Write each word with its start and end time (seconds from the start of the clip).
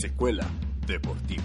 Secuela 0.00 0.46
Deportiva. 0.86 1.42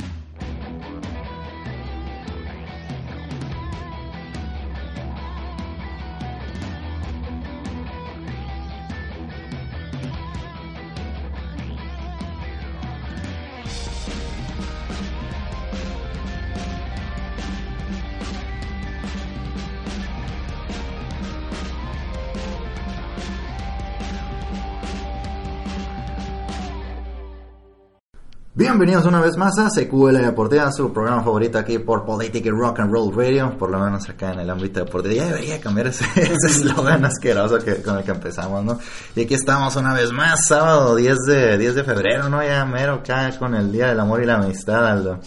Bienvenidos 28.73 29.05
una 29.05 29.21
vez 29.21 29.37
más 29.37 29.59
a 29.59 29.69
Secuela 29.69 30.19
Deportiva, 30.19 30.71
su 30.71 30.91
programa 30.91 31.23
favorito 31.23 31.59
aquí 31.59 31.77
por 31.77 32.03
Politic 32.05 32.47
Rock 32.47 32.79
and 32.79 32.91
Roll 32.91 33.15
Radio, 33.15 33.55
por 33.55 33.69
lo 33.69 33.77
menos 33.77 34.09
acá 34.09 34.33
en 34.33 34.39
el 34.39 34.49
ámbito 34.49 34.79
deportivo. 34.79 35.13
Ya 35.13 35.27
debería 35.27 35.61
cambiar 35.61 35.85
ese 35.85 36.05
eslogan 36.47 37.05
asqueroso 37.05 37.59
que, 37.59 37.83
con 37.83 37.99
el 37.99 38.03
que 38.03 38.09
empezamos, 38.09 38.65
¿no? 38.65 38.79
Y 39.15 39.25
aquí 39.25 39.35
estamos 39.35 39.75
una 39.75 39.93
vez 39.93 40.11
más, 40.11 40.47
sábado 40.47 40.95
10 40.95 41.17
de, 41.27 41.57
10 41.59 41.75
de 41.75 41.83
febrero, 41.83 42.29
¿no? 42.29 42.43
Ya 42.43 42.65
mero 42.65 42.95
acá 42.95 43.37
con 43.37 43.53
el 43.53 43.71
Día 43.71 43.89
del 43.89 43.99
Amor 43.99 44.23
y 44.23 44.25
la 44.25 44.37
Amistad, 44.37 44.87
Aldo. 44.87 45.19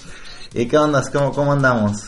¿Y 0.52 0.66
qué 0.66 0.76
onda? 0.76 1.04
¿Cómo, 1.12 1.30
cómo 1.30 1.52
andamos? 1.52 2.02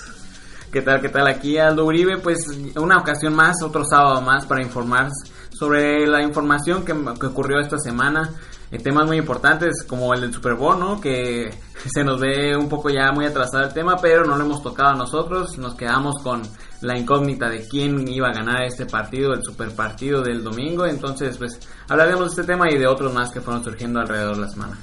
¿Qué 0.72 0.82
tal? 0.82 1.00
¿Qué 1.00 1.08
tal? 1.08 1.28
Aquí 1.28 1.56
Aldo 1.56 1.84
Uribe, 1.84 2.18
pues 2.18 2.38
una 2.74 2.98
ocasión 2.98 3.32
más, 3.36 3.62
otro 3.62 3.84
sábado 3.84 4.20
más 4.22 4.44
para 4.44 4.60
informar 4.60 5.10
sobre 5.56 6.04
la 6.04 6.20
información 6.20 6.84
que, 6.84 6.96
que 7.20 7.26
ocurrió 7.26 7.60
esta 7.60 7.78
semana 7.78 8.28
temas 8.76 9.06
muy 9.06 9.16
importantes 9.16 9.82
como 9.88 10.12
el 10.12 10.20
del 10.20 10.34
Super 10.34 10.54
Bowl, 10.54 10.78
¿no? 10.78 11.00
Que 11.00 11.50
se 11.86 12.04
nos 12.04 12.20
ve 12.20 12.54
un 12.54 12.68
poco 12.68 12.90
ya 12.90 13.10
muy 13.12 13.24
atrasado 13.24 13.64
el 13.64 13.72
tema, 13.72 13.96
pero 13.96 14.26
no 14.26 14.36
lo 14.36 14.44
hemos 14.44 14.62
tocado 14.62 14.94
nosotros. 14.94 15.56
Nos 15.56 15.74
quedamos 15.74 16.16
con 16.22 16.42
la 16.82 16.98
incógnita 16.98 17.48
de 17.48 17.66
quién 17.66 18.06
iba 18.06 18.28
a 18.28 18.34
ganar 18.34 18.64
este 18.64 18.84
partido, 18.84 19.32
el 19.32 19.42
super 19.42 19.70
partido 19.74 20.22
del 20.22 20.44
domingo. 20.44 20.84
Entonces, 20.84 21.38
pues 21.38 21.58
hablaremos 21.88 22.34
de 22.34 22.42
este 22.42 22.52
tema 22.52 22.70
y 22.70 22.76
de 22.76 22.86
otros 22.86 23.14
más 23.14 23.30
que 23.30 23.40
fueron 23.40 23.64
surgiendo 23.64 24.00
alrededor 24.00 24.36
de 24.36 24.42
la 24.42 24.48
semana. 24.48 24.78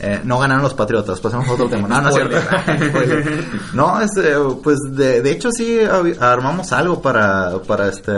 Eh, 0.00 0.20
no 0.24 0.38
ganaron 0.38 0.62
los 0.62 0.74
Patriotas, 0.74 1.20
pasamos 1.20 1.48
a 1.48 1.52
otro 1.52 1.68
tema. 1.68 1.88
No, 1.88 2.00
no 2.00 2.08
es 2.08 2.14
cierto. 2.14 2.36
no, 3.74 4.00
este, 4.00 4.34
pues 4.62 4.78
de, 4.92 5.22
de, 5.22 5.30
hecho 5.30 5.50
sí 5.50 5.80
armamos 6.20 6.72
algo 6.72 7.02
para, 7.02 7.58
para 7.66 7.88
este, 7.88 8.12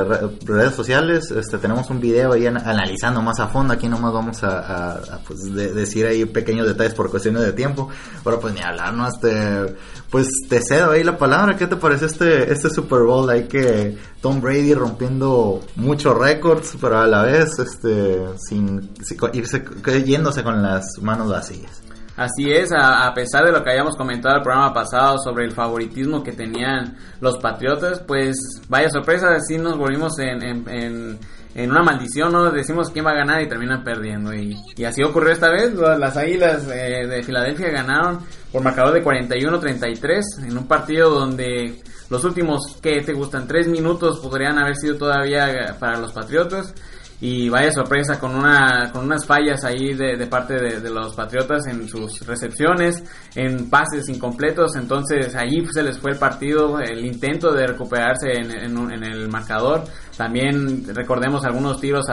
redes 0.45 0.75
sociales. 0.75 1.31
Este, 1.31 1.59
tenemos 1.59 1.89
un 1.89 2.01
video 2.01 2.33
ahí 2.33 2.47
analizando 2.47 3.23
más 3.23 3.41
a 3.41 3.49
fondo. 3.49 3.73
Aquí 3.73 3.89
nomás 3.89 4.13
vamos 4.13 4.43
a, 4.45 4.93
a, 4.99 5.19
pues, 5.27 5.55
decir 5.55 6.07
ahí 6.07 6.27
pequeños 6.27 6.67
detalles 6.67 6.95
por 6.95 7.11
cuestiones 7.11 7.43
de 7.43 7.53
tiempo. 7.53 7.89
Pero 8.23 8.39
pues 8.41 8.53
ni 8.53 8.61
hablar, 8.61 8.93
¿no? 8.93 9.09
Este, 9.09 9.75
pues 10.11 10.29
te 10.49 10.61
cedo 10.61 10.91
ahí 10.91 11.03
la 11.03 11.17
palabra. 11.17 11.57
¿Qué 11.57 11.67
te 11.67 11.77
parece 11.77 12.07
este, 12.07 12.53
este 12.53 12.69
Super 12.69 13.01
Bowl? 13.01 13.31
Ahí 13.31 13.45
que 13.45 13.97
Tom 14.21 14.41
Brady 14.41 14.75
rompiendo 14.75 15.61
muchos 15.77 16.17
récords, 16.17 16.77
pero 16.81 16.99
a 16.99 17.07
la 17.07 17.23
vez 17.23 17.59
este, 17.59 18.19
sin, 18.37 18.91
sin 19.03 19.19
irse, 19.33 19.65
yéndose 20.05 20.43
con 20.43 20.63
las 20.63 20.85
manos 21.01 21.31
vacías. 21.31 21.83
Así 22.17 22.51
es, 22.53 22.71
a, 22.71 23.11
pesar 23.15 23.47
de 23.47 23.53
lo 23.53 23.65
que 23.65 23.71
habíamos 23.71 23.97
comentado 23.97 24.37
el 24.37 24.43
programa 24.43 24.75
pasado 24.75 25.17
sobre 25.19 25.47
el 25.47 25.53
favoritismo 25.53 26.23
que 26.23 26.33
tenían 26.33 26.99
los 27.19 27.39
Patriotas, 27.39 28.01
pues 28.07 28.37
vaya 28.69 28.91
sorpresa, 28.91 29.31
así 29.35 29.57
nos 29.57 29.79
volvimos 29.79 30.19
en, 30.19 30.43
en, 30.43 31.19
en, 31.55 31.71
una 31.71 31.83
maldición, 31.83 32.31
¿no? 32.31 32.51
Decimos 32.51 32.91
quién 32.91 33.07
va 33.07 33.13
a 33.13 33.15
ganar 33.15 33.41
y 33.41 33.49
terminan 33.49 33.83
perdiendo. 33.83 34.35
Y, 34.35 34.55
y 34.77 34.85
así 34.85 35.03
ocurrió 35.03 35.33
esta 35.33 35.51
vez, 35.51 35.73
las 35.73 36.19
Águilas 36.19 36.69
eh, 36.71 37.07
de 37.07 37.23
Filadelfia 37.23 37.71
ganaron 37.71 38.19
por 38.53 38.63
marcador 38.63 38.93
de 38.93 39.03
41-33 39.03 40.47
en 40.47 40.59
un 40.59 40.69
partido 40.69 41.09
donde 41.09 41.81
los 42.11 42.25
últimos, 42.25 42.77
que 42.83 43.01
te 43.01 43.13
gustan? 43.13 43.47
Tres 43.47 43.69
minutos 43.69 44.21
podrían 44.21 44.59
haber 44.59 44.77
sido 44.77 44.97
todavía 44.97 45.77
para 45.79 45.99
los 45.99 46.13
Patriotas. 46.13 46.75
Y 47.23 47.51
vaya 47.51 47.71
sorpresa 47.71 48.19
con 48.19 48.35
una 48.35 48.91
con 48.93 49.05
unas 49.05 49.27
fallas 49.27 49.63
ahí 49.65 49.93
de, 49.93 50.27
parte 50.27 50.55
de, 50.55 50.89
los 50.89 51.15
Patriotas 51.15 51.67
en 51.67 51.87
sus 51.87 52.27
recepciones, 52.27 53.05
en 53.35 53.69
pases 53.69 54.09
incompletos, 54.09 54.75
entonces 54.77 55.37
ahí 55.37 55.67
se 55.71 55.83
les 55.83 55.99
fue 55.99 56.13
el 56.13 56.19
partido, 56.19 56.81
el 56.81 57.05
intento 57.05 57.53
de 57.53 57.67
recuperarse 57.67 58.33
en, 58.33 58.51
en, 58.51 59.05
el 59.05 59.29
marcador, 59.29 59.85
también 60.17 60.83
recordemos 60.95 61.45
algunos 61.45 61.79
tiros 61.79 62.07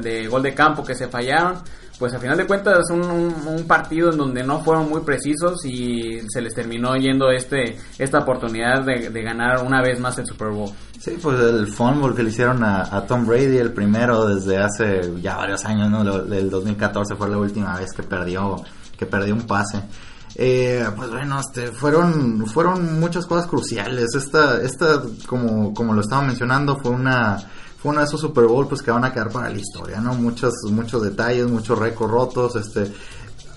de 0.00 0.28
gol 0.28 0.42
de 0.42 0.54
campo 0.54 0.82
que 0.82 0.94
se 0.94 1.08
fallaron, 1.08 1.58
pues 1.98 2.12
a 2.14 2.18
final 2.18 2.36
de 2.36 2.46
cuentas 2.46 2.90
un, 2.90 3.64
partido 3.66 4.10
en 4.10 4.18
donde 4.18 4.42
no 4.42 4.60
fueron 4.60 4.88
muy 4.88 5.02
precisos 5.02 5.64
y 5.64 6.20
se 6.28 6.40
les 6.40 6.54
terminó 6.54 6.96
yendo 6.96 7.30
este 7.30 7.78
esta 7.98 8.18
oportunidad 8.18 8.84
de, 8.84 9.10
de 9.10 9.22
ganar 9.22 9.64
una 9.64 9.80
vez 9.80 10.00
más 10.00 10.18
el 10.18 10.26
Super 10.26 10.48
Bowl. 10.48 10.70
Sí, 11.04 11.18
pues 11.20 11.38
el 11.38 11.66
fumble 11.66 12.14
que 12.14 12.22
le 12.22 12.30
hicieron 12.30 12.64
a, 12.64 13.04
Tom 13.06 13.26
Brady, 13.26 13.58
el 13.58 13.72
primero 13.72 14.26
desde 14.26 14.56
hace 14.56 15.12
ya 15.20 15.36
varios 15.36 15.62
años, 15.66 15.90
¿no? 15.90 16.00
El 16.00 16.48
2014 16.48 17.14
fue 17.14 17.28
la 17.28 17.36
última 17.36 17.76
vez 17.76 17.92
que 17.92 18.02
perdió, 18.02 18.56
que 18.96 19.04
perdió 19.04 19.34
un 19.34 19.42
pase. 19.42 19.82
Eh, 20.34 20.84
pues 20.96 21.10
bueno, 21.10 21.40
este, 21.40 21.72
fueron, 21.72 22.46
fueron 22.46 22.98
muchas 22.98 23.26
cosas 23.26 23.46
cruciales. 23.46 24.14
Esta, 24.14 24.62
esta, 24.62 25.02
como, 25.26 25.74
como 25.74 25.92
lo 25.92 26.00
estaba 26.00 26.22
mencionando, 26.22 26.78
fue 26.78 26.90
una, 26.92 27.36
fue 27.84 27.90
uno 27.90 28.00
de 28.00 28.06
esos 28.06 28.18
Super 28.22 28.46
Bowl 28.46 28.66
pues 28.66 28.80
que 28.80 28.90
van 28.90 29.04
a 29.04 29.12
quedar 29.12 29.28
para 29.28 29.50
la 29.50 29.58
historia, 29.58 30.00
¿no? 30.00 30.14
Muchos, 30.14 30.54
muchos 30.70 31.02
detalles, 31.02 31.46
muchos 31.48 31.78
récords 31.78 32.10
rotos, 32.10 32.56
este, 32.56 32.90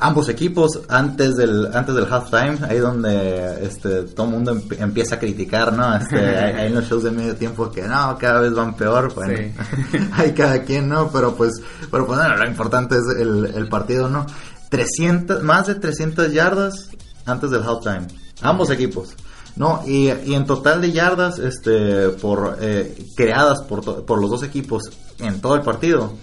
ambos 0.01 0.27
equipos 0.27 0.81
antes 0.89 1.37
del 1.37 1.73
antes 1.73 1.95
del 1.95 2.11
halftime 2.11 2.57
ahí 2.67 2.79
donde 2.79 3.65
este 3.65 4.03
todo 4.03 4.25
el 4.25 4.33
mundo 4.33 4.61
empieza 4.79 5.15
a 5.15 5.19
criticar 5.19 5.71
no 5.71 5.95
este, 5.95 6.17
hay, 6.37 6.67
en 6.67 6.75
los 6.75 6.89
shows 6.89 7.03
de 7.03 7.11
medio 7.11 7.37
tiempo 7.37 7.71
que 7.71 7.81
no 7.83 8.17
cada 8.19 8.41
vez 8.41 8.53
van 8.53 8.75
peor 8.75 9.11
bueno 9.15 9.53
hay 10.13 10.33
cada 10.33 10.61
quien 10.61 10.89
no 10.89 11.09
pero 11.09 11.33
pues 11.33 11.53
pero 11.89 12.05
pues 12.05 12.19
bueno, 12.19 12.35
lo 12.35 12.47
importante 12.47 12.95
es 12.95 13.05
el, 13.17 13.45
el 13.55 13.69
partido 13.69 14.07
no 14.07 14.27
300 14.69 15.41
más 15.41 15.65
de 15.65 15.75
300 15.75 16.31
yardas 16.31 16.89
antes 17.25 17.49
del 17.49 17.63
halftime 17.63 18.05
ambos 18.41 18.69
equipos 18.69 19.15
no, 19.57 19.81
y, 19.87 20.11
y 20.11 20.35
en 20.35 20.45
total 20.45 20.81
de 20.81 20.91
yardas 20.91 21.39
este, 21.39 22.09
por, 22.09 22.57
eh, 22.61 22.95
creadas 23.15 23.63
por, 23.63 24.05
por 24.05 24.21
los 24.21 24.29
dos 24.29 24.43
equipos 24.43 24.83
en 25.19 25.41
todo 25.41 25.55
el 25.55 25.61
partido, 25.61 26.13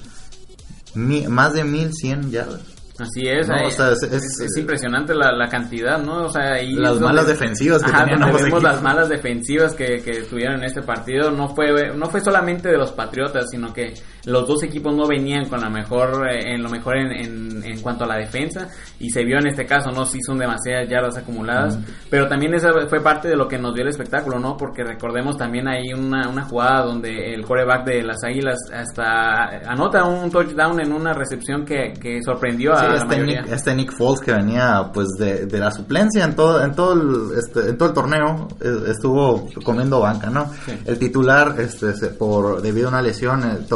más 0.94 1.52
de 1.52 1.64
1100 1.64 2.30
yardas. 2.30 2.73
Así 2.96 3.26
es, 3.26 3.48
es, 3.48 4.56
impresionante 4.56 5.16
la, 5.16 5.32
la, 5.32 5.48
cantidad, 5.48 5.98
¿no? 6.00 6.26
O 6.26 6.28
sea, 6.28 6.62
las 6.62 7.00
malas 7.00 7.26
defensivas 7.26 7.82
que 7.82 7.90
tenían 7.90 8.20
vemos 8.32 8.62
las 8.62 8.80
malas 8.82 9.08
defensivas 9.08 9.74
que, 9.74 10.00
que 10.00 10.22
tuvieron 10.22 10.58
en 10.58 10.64
este 10.64 10.80
partido. 10.80 11.32
No 11.32 11.48
fue 11.48 11.92
no 11.92 12.06
fue 12.06 12.20
solamente 12.20 12.68
de 12.68 12.78
los 12.78 12.92
Patriotas, 12.92 13.46
sino 13.50 13.72
que 13.72 13.94
los 14.26 14.46
dos 14.46 14.62
equipos 14.62 14.94
no 14.94 15.08
venían 15.08 15.48
con 15.48 15.60
la 15.60 15.68
mejor 15.68 16.28
eh, 16.30 16.54
en 16.54 16.62
lo 16.62 16.70
mejor 16.70 16.96
en, 16.96 17.10
en, 17.12 17.64
en, 17.64 17.80
cuanto 17.80 18.04
a 18.04 18.06
la 18.06 18.16
defensa 18.16 18.68
y 19.00 19.10
se 19.10 19.24
vio 19.24 19.38
en 19.38 19.48
este 19.48 19.66
caso, 19.66 19.90
no 19.90 20.06
si 20.06 20.20
son 20.22 20.38
demasiadas 20.38 20.88
yardas 20.88 21.16
acumuladas, 21.18 21.78
pero 22.08 22.28
también 22.28 22.54
esa 22.54 22.70
fue 22.88 23.02
parte 23.02 23.28
de 23.28 23.36
lo 23.36 23.48
que 23.48 23.58
nos 23.58 23.74
dio 23.74 23.82
el 23.82 23.90
espectáculo, 23.90 24.38
¿no? 24.38 24.56
Porque 24.56 24.84
recordemos 24.84 25.36
también 25.36 25.66
hay 25.66 25.92
una, 25.92 26.28
una 26.28 26.44
jugada 26.44 26.84
donde 26.84 27.34
el 27.34 27.44
coreback 27.44 27.86
de 27.86 28.02
las 28.04 28.22
Águilas 28.22 28.58
hasta 28.72 29.46
anota 29.66 30.04
un 30.04 30.30
touchdown 30.30 30.80
en 30.80 30.92
una 30.92 31.12
recepción 31.12 31.64
que, 31.64 31.92
que 32.00 32.22
sorprendió 32.22 32.72
a 32.72 32.84
este, 32.94 33.22
Nick, 33.22 33.46
este, 33.50 33.74
Nick, 33.74 33.92
Foles 33.92 34.20
que 34.20 34.32
venía 34.32 34.90
pues 34.92 35.08
de, 35.18 35.46
de, 35.46 35.58
la 35.58 35.70
suplencia 35.70 36.24
en 36.24 36.34
todo 36.34 36.62
en 36.62 36.74
todo 36.74 36.92
el, 36.94 37.38
este, 37.38 37.70
en 37.70 37.78
todo 37.78 37.88
el 37.88 37.94
torneo 37.94 38.48
eh, 38.60 38.90
estuvo 38.90 39.48
comiendo 39.64 40.00
banca, 40.00 40.30
¿no? 40.30 40.50
El 40.84 40.98
titular 40.98 41.54
este 41.58 41.92
por 42.08 42.62
debido 42.62 42.88
a 42.88 42.90
una 42.90 43.02
lesión 43.02 43.44
eh, 43.44 43.66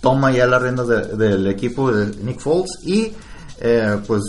toma 0.00 0.30
ya 0.30 0.46
las 0.46 0.62
riendas 0.62 0.88
del 1.18 1.46
equipo 1.46 1.90
de 1.90 2.06
Nick 2.22 2.40
Foles 2.40 2.70
y 2.84 3.12
eh, 3.60 3.98
pues 4.06 4.22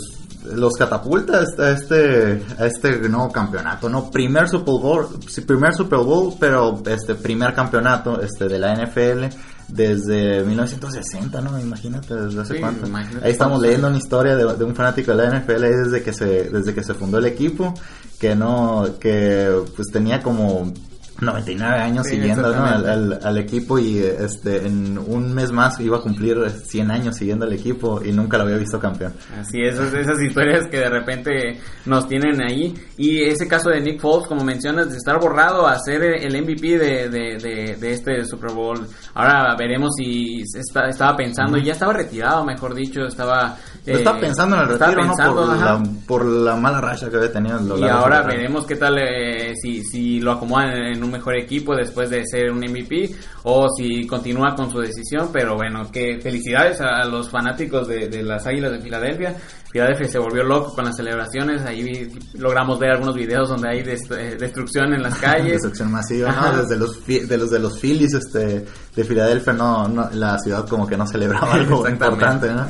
los 0.54 0.74
catapulta 0.74 1.40
a 1.40 1.70
este 1.70 2.42
a 2.58 2.66
este 2.66 3.08
nuevo 3.08 3.30
campeonato 3.30 3.88
no 3.88 4.10
primer 4.10 4.48
Super 4.48 4.74
Bowl 4.80 5.08
primer 5.46 5.74
Super 5.74 5.98
Bowl 5.98 6.34
pero 6.38 6.80
este 6.86 7.16
primer 7.16 7.54
campeonato 7.54 8.20
este 8.22 8.48
de 8.48 8.58
la 8.58 8.74
NFL 8.74 9.24
desde 9.68 10.42
1960, 10.44 11.40
¿no? 11.40 11.58
Imagínate, 11.60 12.14
desde 12.14 12.40
hace 12.40 12.60
cuánto. 12.60 12.86
Ahí 13.22 13.30
estamos 13.30 13.60
leyendo 13.60 13.88
una 13.88 13.98
historia 13.98 14.34
de, 14.34 14.56
de, 14.56 14.64
un 14.64 14.74
fanático 14.74 15.14
de 15.14 15.16
la 15.18 15.38
NFL 15.38 15.60
desde 15.60 16.02
que 16.02 16.12
se 16.12 16.50
desde 16.50 16.74
que 16.74 16.82
se 16.82 16.94
fundó 16.94 17.18
el 17.18 17.26
equipo, 17.26 17.74
que 18.18 18.34
no 18.34 18.86
que 18.98 19.62
pues 19.76 19.88
tenía 19.92 20.22
como 20.22 20.72
99 21.20 21.80
años 21.80 22.06
siguiendo 22.06 22.46
al, 22.46 23.18
al, 23.22 23.38
equipo 23.38 23.78
y 23.78 23.98
este 23.98 24.66
en 24.66 24.96
un 24.98 25.34
mes 25.34 25.50
más 25.50 25.80
iba 25.80 25.98
a 25.98 26.00
cumplir 26.00 26.48
100 26.48 26.90
años 26.90 27.16
siguiendo 27.16 27.44
al 27.44 27.52
equipo 27.52 28.00
y 28.04 28.12
nunca 28.12 28.38
lo 28.38 28.44
había 28.44 28.56
visto 28.56 28.78
campeón. 28.78 29.12
Así 29.38 29.60
es, 29.60 29.78
esas 29.78 30.20
historias 30.22 30.66
que 30.70 30.78
de 30.78 30.88
repente 30.88 31.58
nos 31.86 32.08
tienen 32.08 32.40
ahí 32.40 32.72
y 32.96 33.22
ese 33.22 33.48
caso 33.48 33.70
de 33.70 33.80
Nick 33.80 34.00
Foles, 34.00 34.28
como 34.28 34.44
mencionas, 34.44 34.90
de 34.90 34.96
estar 34.96 35.18
borrado 35.20 35.66
a 35.66 35.78
ser 35.80 36.02
el 36.02 36.40
MVP 36.40 36.78
de, 36.78 37.08
de, 37.08 37.76
de, 37.78 37.92
este 37.92 38.24
Super 38.24 38.52
Bowl. 38.52 38.86
Ahora 39.14 39.56
veremos 39.56 39.94
si 39.96 40.42
estaba 40.42 41.16
pensando, 41.16 41.58
ya 41.58 41.72
estaba 41.72 41.92
retirado, 41.92 42.44
mejor 42.44 42.74
dicho, 42.74 43.00
estaba 43.06 43.56
está 43.92 44.18
pensando 44.18 44.56
en 44.56 44.62
el 44.62 44.68
retiro, 44.68 45.04
¿no? 45.04 45.14
Por 45.14 45.56
la, 45.56 45.82
por 46.06 46.24
la, 46.24 46.56
mala 46.56 46.80
racha 46.80 47.08
que 47.10 47.16
había 47.16 47.32
tenido. 47.32 47.78
Y 47.78 47.84
ahora 47.84 48.22
veremos 48.22 48.66
qué 48.66 48.76
tal 48.76 48.98
eh, 48.98 49.54
si, 49.60 49.82
si 49.82 50.20
lo 50.20 50.32
acomodan 50.32 50.70
en 50.70 51.02
un 51.02 51.10
mejor 51.10 51.36
equipo 51.36 51.74
después 51.74 52.10
de 52.10 52.24
ser 52.26 52.50
un 52.50 52.58
MVP 52.58 53.14
o 53.44 53.68
si 53.68 54.06
continúa 54.06 54.54
con 54.54 54.70
su 54.70 54.80
decisión. 54.80 55.30
Pero 55.32 55.56
bueno, 55.56 55.90
que 55.90 56.18
felicidades 56.20 56.80
a, 56.80 57.04
los 57.04 57.30
fanáticos 57.30 57.88
de, 57.88 58.08
de 58.08 58.22
las 58.22 58.46
Águilas 58.46 58.72
de 58.72 58.80
Filadelfia. 58.80 59.36
Filadelfia 59.70 60.08
se 60.08 60.18
volvió 60.18 60.42
loco 60.44 60.74
con 60.74 60.84
las 60.84 60.96
celebraciones. 60.96 61.62
Ahí 61.66 62.10
logramos 62.34 62.78
ver 62.78 62.90
algunos 62.90 63.14
videos 63.14 63.50
donde 63.50 63.68
hay 63.68 63.80
eh, 63.80 64.36
destrucción 64.38 64.94
en 64.94 65.02
las 65.02 65.14
calles. 65.20 65.52
destrucción 65.52 65.92
masiva, 65.92 66.32
¿no? 66.32 66.62
Desde 66.62 66.76
los, 66.76 67.06
de 67.06 67.36
los 67.36 67.50
de 67.50 67.58
los 67.58 67.78
Phillies 67.78 68.14
este, 68.14 68.64
de 68.96 69.04
Filadelfia, 69.04 69.52
no, 69.52 69.86
no, 69.88 70.08
la 70.12 70.38
ciudad 70.38 70.66
como 70.66 70.86
que 70.86 70.96
no 70.96 71.06
celebraba 71.06 71.52
algo 71.54 71.88
importante, 71.88 72.50
¿no? 72.52 72.66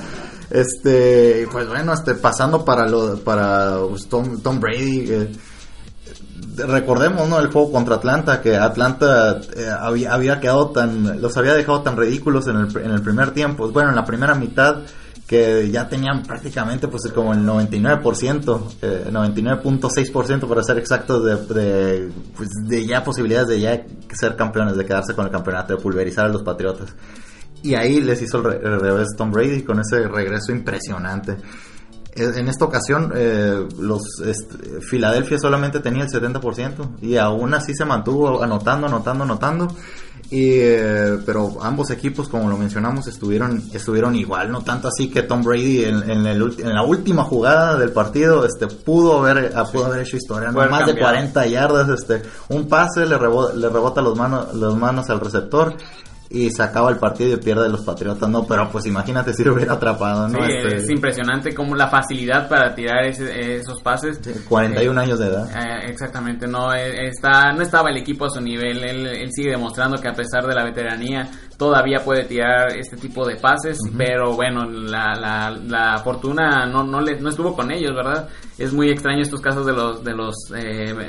Este, 0.51 1.47
pues 1.51 1.69
bueno, 1.69 1.93
este, 1.93 2.15
pasando 2.15 2.65
para 2.65 2.89
lo, 2.89 3.19
para 3.19 3.79
pues, 3.89 4.09
Tom, 4.09 4.41
Tom 4.41 4.61
Brady. 4.61 5.29
Recordemos, 6.57 7.29
¿no? 7.29 7.39
El 7.39 7.49
juego 7.49 7.71
contra 7.71 7.97
Atlanta, 7.97 8.41
que 8.41 8.57
Atlanta 8.57 9.41
eh, 9.57 9.69
había, 9.69 10.13
había 10.13 10.41
quedado 10.41 10.71
tan, 10.71 11.21
los 11.21 11.37
había 11.37 11.55
dejado 11.55 11.83
tan 11.83 11.97
ridículos 11.97 12.49
en 12.49 12.57
el, 12.57 12.77
en 12.79 12.91
el 12.91 13.03
primer 13.03 13.33
tiempo. 13.33 13.71
Bueno, 13.71 13.91
en 13.91 13.97
la 13.97 14.05
primera 14.05 14.35
mitad 14.35 14.83
que 15.29 15.71
ya 15.71 15.87
tenían 15.87 16.23
prácticamente 16.23 16.89
pues 16.89 17.13
como 17.13 17.35
el 17.35 17.41
99%, 17.41 18.63
eh, 18.81 19.09
99.6% 19.13 20.49
para 20.49 20.63
ser 20.63 20.79
exactos 20.79 21.23
de, 21.23 22.11
pues, 22.35 22.49
de 22.67 22.87
ya 22.87 23.05
posibilidades 23.05 23.49
de 23.49 23.61
ya 23.61 23.85
ser 24.19 24.37
campeones, 24.37 24.77
de 24.77 24.87
quedarse 24.87 25.15
con 25.15 25.27
el 25.27 25.31
campeonato, 25.31 25.77
de 25.77 25.83
pulverizar 25.83 26.25
a 26.25 26.29
los 26.29 26.43
Patriotas. 26.43 26.95
Y 27.63 27.75
ahí 27.75 28.01
les 28.01 28.23
hizo 28.23 28.39
el, 28.39 28.81
revés 28.81 29.09
Tom 29.17 29.31
Brady 29.31 29.63
con 29.63 29.81
ese 29.81 30.07
regreso 30.09 30.53
impresionante. 30.53 31.37
E, 32.15 32.25
en 32.25 32.49
esta 32.49 32.65
ocasión, 32.65 33.13
eh, 33.15 33.67
los 33.79 34.03
este, 34.25 34.81
Filadelfia 34.81 35.39
solamente 35.39 35.81
tenía 35.81 36.05
el 36.05 36.09
70% 36.09 37.01
y 37.03 37.17
aún 37.17 37.55
así 37.55 37.75
se 37.75 37.85
mantuvo 37.85 38.43
anotando, 38.43 38.87
anotando, 38.87 39.25
anotando 39.25 39.69
y, 40.31 40.59
eh, 40.61 41.19
pero 41.25 41.57
ambos 41.63 41.91
equipos, 41.91 42.29
como 42.29 42.51
lo 42.51 42.59
mencionamos, 42.59 43.07
estuvieron, 43.07 43.63
estuvieron 43.73 44.15
igual, 44.15 44.53
no 44.53 44.63
tanto 44.63 44.89
así 44.89 45.09
que 45.09 45.23
Tom 45.23 45.43
Brady 45.43 45.85
en, 45.85 46.11
en, 46.11 46.27
el, 46.27 46.55
en 46.59 46.75
la 46.75 46.83
última 46.83 47.25
jugada 47.25 47.79
del 47.79 47.93
partido 47.93 48.45
este, 48.45 48.67
pudo, 48.67 49.21
haber, 49.21 49.53
ah, 49.57 49.65
pudo 49.65 49.87
haber 49.87 50.03
hecho 50.03 50.19
historia, 50.19 50.51
¿no? 50.51 50.69
más 50.69 50.87
de 50.87 50.99
40 50.99 51.47
yardas, 51.47 51.89
este, 51.89 52.23
un 52.51 52.69
pase 52.69 53.07
le 53.07 53.17
rebota, 53.17 53.55
le 53.55 53.71
rebota 53.71 54.03
los 54.03 54.19
manos, 54.19 54.55
las 54.55 54.75
manos 54.75 55.09
al 55.09 55.21
receptor 55.21 55.75
y 56.31 56.51
se 56.51 56.63
acaba 56.63 56.91
el 56.91 56.99
partido 56.99 57.35
y 57.35 57.37
pierde 57.39 57.69
los 57.69 57.83
Patriotas, 57.83 58.29
¿no? 58.29 58.47
Pero 58.47 58.69
pues 58.71 58.85
imagínate 58.85 59.33
si 59.33 59.45
lo 59.45 59.55
hubiera 59.55 59.75
atrapado, 59.75 60.29
¿no? 60.29 60.45
Sí, 60.45 60.53
este, 60.53 60.77
es 60.77 60.91
impresionante 60.91 61.55
como 61.55 61.75
la 61.75 61.89
facilidad 61.89 62.49
para 62.49 62.75
tirar 62.75 63.05
esos 63.07 63.81
pases. 63.83 64.21
41 64.47 65.01
eh, 65.01 65.05
años 65.05 65.19
de 65.19 65.27
edad. 65.27 65.49
Eh, 65.51 65.87
exactamente, 65.89 66.47
no 66.47 66.75
eh, 66.75 67.09
está 67.09 67.53
no 67.53 67.63
estaba 67.63 67.89
el 67.91 67.97
equipo 67.97 68.27
a 68.27 68.31
su 68.31 68.41
nivel, 68.41 68.85
él, 68.85 69.29
sigue 69.31 69.51
demostrando 69.51 69.97
que 69.99 70.09
a 70.09 70.13
pesar 70.13 70.47
de 70.47 70.55
la 70.55 70.65
veteranía 70.65 71.29
todavía 71.57 72.01
puede 72.05 72.25
tirar 72.25 72.77
este 72.77 72.97
tipo 72.97 73.27
de 73.27 73.37
pases, 73.37 73.79
pero 73.97 74.35
bueno, 74.35 74.65
la, 74.65 75.15
la, 75.15 75.51
la 75.51 75.99
fortuna 75.99 76.67
no, 76.67 76.85
no, 76.85 77.01
le, 77.01 77.19
no 77.21 77.31
estuvo 77.31 77.55
con 77.55 77.71
ellos, 77.73 77.95
¿verdad? 77.95 78.29
Es 78.59 78.73
muy 78.73 78.91
extraño 78.91 79.23
estos 79.23 79.41
casos 79.41 79.65
de 79.67 79.73
los, 79.73 80.05
de 80.05 80.15
los 80.15 80.35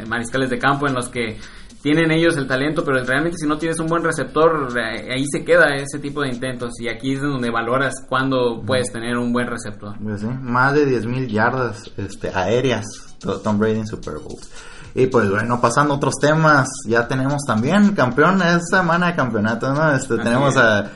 mariscales 0.08 0.50
de 0.50 0.58
campo 0.58 0.88
en 0.88 0.96
los 0.96 1.10
que 1.10 1.38
tienen 1.82 2.12
ellos 2.12 2.36
el 2.38 2.48
talento, 2.48 2.84
pero 2.84 3.04
realmente 3.04 3.38
si 3.38 3.48
no 3.48 3.58
tienes 3.58 3.80
un 3.80 3.88
buen 3.88 4.04
receptor, 4.04 4.70
eh, 4.78 5.14
ahí 5.14 5.26
se 5.32 5.44
queda 5.46 5.76
ese 5.76 6.00
tipo 6.00 6.22
de 6.22 6.30
intentos. 6.30 6.74
Y 6.80 6.90
aquí 6.90 7.14
es 7.14 7.22
donde 7.22 7.50
valoras 7.50 7.94
cuándo 8.08 8.62
puedes 8.66 8.92
tener 8.92 9.18
un 9.18 9.32
buen 9.32 9.48
receptor. 9.48 9.96
Pues 10.02 10.24
más 10.24 10.74
de 10.74 10.86
10.000 10.88 11.28
yardas 11.28 11.92
este, 11.98 12.32
aéreas 12.34 12.86
Tom 13.20 13.58
Brady 13.58 13.80
en 13.80 13.88
Super 13.88 14.16
Bowls. 14.16 14.50
Y 14.96 15.08
pues 15.08 15.30
bueno, 15.30 15.62
pasando 15.62 15.94
a 15.94 15.98
otros 15.98 16.16
temas, 16.20 16.68
ya 16.88 17.08
tenemos 17.08 17.44
también 17.46 17.94
campeón, 17.94 18.42
es 18.42 18.64
semana 18.70 19.08
de 19.08 19.16
campeonato, 19.16 19.72
¿no? 19.74 19.94
Este, 19.94 20.18
tenemos 20.18 20.58
a 20.58 20.90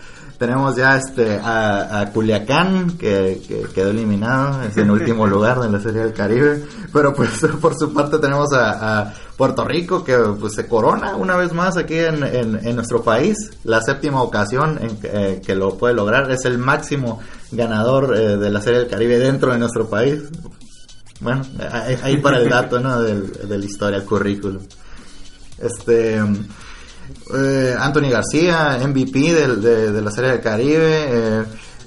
tenemos 0.43 0.75
ya 0.75 0.97
este 0.97 1.39
a, 1.41 2.09
Culiacán 2.13 2.97
que, 2.97 3.41
quedó 3.73 3.91
eliminado 3.91 4.63
es 4.63 4.75
en 4.75 4.91
último 4.91 5.25
lugar 5.25 5.61
de 5.61 5.69
la 5.69 5.79
Serie 5.79 6.01
del 6.01 6.11
Caribe. 6.11 6.65
Pero 6.91 7.13
pues 7.13 7.29
por 7.61 7.75
su 7.75 7.93
parte 7.93 8.19
tenemos 8.19 8.49
a, 8.51 9.13
Puerto 9.37 9.63
Rico 9.63 10.03
que 10.03 10.17
pues 10.39 10.53
se 10.53 10.67
corona 10.67 11.15
una 11.15 11.37
vez 11.37 11.53
más 11.53 11.77
aquí 11.77 11.97
en, 11.97 12.23
en, 12.23 12.75
nuestro 12.75 13.03
país. 13.03 13.37
La 13.63 13.81
séptima 13.81 14.21
ocasión 14.21 14.77
en 14.81 14.97
que, 14.97 15.39
eh, 15.47 15.55
lo 15.55 15.77
puede 15.77 15.93
lograr. 15.93 16.29
Es 16.29 16.43
el 16.43 16.57
máximo 16.57 17.19
ganador 17.51 18.13
eh, 18.17 18.35
de 18.35 18.49
la 18.49 18.61
Serie 18.61 18.79
del 18.79 18.89
Caribe 18.89 19.19
dentro 19.19 19.53
de 19.53 19.59
nuestro 19.59 19.87
país. 19.87 20.23
Bueno 21.21 21.43
ahí 22.03 22.17
para 22.17 22.39
el 22.39 22.49
dato 22.49 22.81
¿no? 22.81 23.01
de, 23.01 23.47
la 23.47 23.65
historia 23.65 23.99
el 23.99 24.03
currículum. 24.03 24.61
Este 25.57 26.21
eh, 27.35 27.75
Anthony 27.79 28.09
García, 28.09 28.79
MVP 28.83 29.19
de, 29.33 30.01
la 30.01 30.11
Serie 30.11 30.31
del 30.31 30.41
Caribe. 30.41 31.05
Eh, 31.07 31.43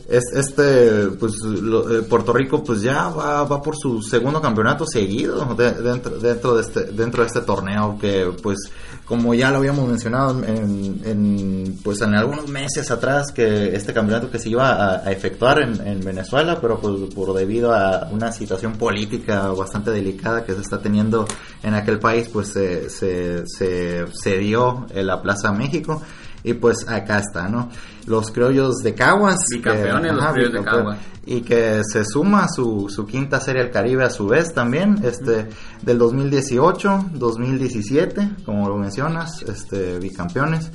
este, 0.08 1.08
pues 1.18 1.34
eh, 1.44 2.02
Puerto 2.08 2.32
Rico 2.32 2.62
pues 2.62 2.80
ya 2.80 3.08
va, 3.08 3.44
va 3.44 3.60
por 3.60 3.76
su 3.76 4.00
segundo 4.02 4.40
campeonato 4.40 4.86
seguido 4.86 5.44
dentro, 5.56 6.18
dentro, 6.18 6.54
de 6.54 6.62
este, 6.62 6.84
dentro 6.92 7.22
de 7.22 7.26
este 7.26 7.40
torneo 7.40 7.98
que 8.00 8.32
pues 8.40 8.70
como 9.04 9.34
ya 9.34 9.50
lo 9.50 9.58
habíamos 9.58 9.88
mencionado 9.88 10.44
en, 10.44 11.78
pues 11.82 12.00
en 12.02 12.14
algunos 12.14 12.48
meses 12.48 12.90
atrás 12.90 13.32
que 13.32 13.74
este 13.74 13.92
campeonato 13.92 14.30
que 14.30 14.38
se 14.38 14.50
iba 14.50 15.02
a, 15.04 15.10
efectuar 15.10 15.60
en, 15.60 16.00
Venezuela 16.04 16.58
pero 16.60 16.78
pues 16.78 17.12
por 17.12 17.34
debido 17.34 17.74
a 17.74 18.08
una 18.12 18.30
situación 18.30 18.74
política 18.74 19.48
bastante 19.48 19.90
delicada 19.90 20.44
que 20.44 20.54
se 20.54 20.60
está 20.60 20.80
teniendo 20.80 21.26
en 21.62 21.74
aquel 21.74 21.98
país 21.98 22.28
pues 22.32 22.48
se, 22.48 22.90
se, 22.90 23.44
se, 23.46 24.04
se 24.12 24.38
dio 24.38 24.86
en 24.90 25.06
la 25.06 25.20
Plaza 25.20 25.52
México 25.52 26.00
y 26.46 26.54
pues 26.54 26.88
acá 26.88 27.18
está, 27.18 27.48
¿no? 27.48 27.70
Los 28.06 28.30
criollos 28.30 28.76
de 28.76 28.94
Caguas. 28.94 29.34
Bicampeones, 29.50 30.14
los 30.14 30.26
criollos 30.26 30.52
de 30.52 30.64
Caguas. 30.64 30.98
Y 31.26 31.40
que 31.40 31.82
se 31.84 32.04
suma 32.04 32.46
su, 32.46 32.88
su 32.88 33.04
quinta 33.04 33.40
serie 33.40 33.62
al 33.62 33.72
Caribe 33.72 34.04
a 34.04 34.10
su 34.10 34.28
vez 34.28 34.54
también, 34.54 34.96
este, 35.02 35.48
del 35.82 35.98
2018, 35.98 37.06
2017, 37.14 38.30
como 38.44 38.68
lo 38.68 38.76
mencionas, 38.76 39.42
este, 39.42 39.98
bicampeones. 39.98 40.70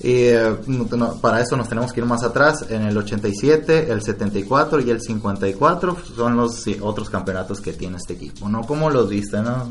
Y 0.00 0.28
eh, 0.28 0.56
para 1.22 1.40
eso 1.40 1.56
nos 1.56 1.68
tenemos 1.68 1.92
que 1.92 2.00
ir 2.00 2.06
más 2.06 2.22
atrás. 2.22 2.66
En 2.68 2.82
el 2.82 2.96
87, 2.96 3.90
el 3.90 4.02
74 4.02 4.80
y 4.80 4.90
el 4.90 5.00
54 5.00 5.96
son 6.14 6.36
los 6.36 6.66
otros 6.80 7.08
campeonatos 7.08 7.60
que 7.60 7.72
tiene 7.72 7.96
este 7.96 8.14
equipo, 8.14 8.48
¿no? 8.48 8.62
¿Cómo 8.62 8.90
los 8.90 9.08
viste, 9.08 9.40
no? 9.40 9.70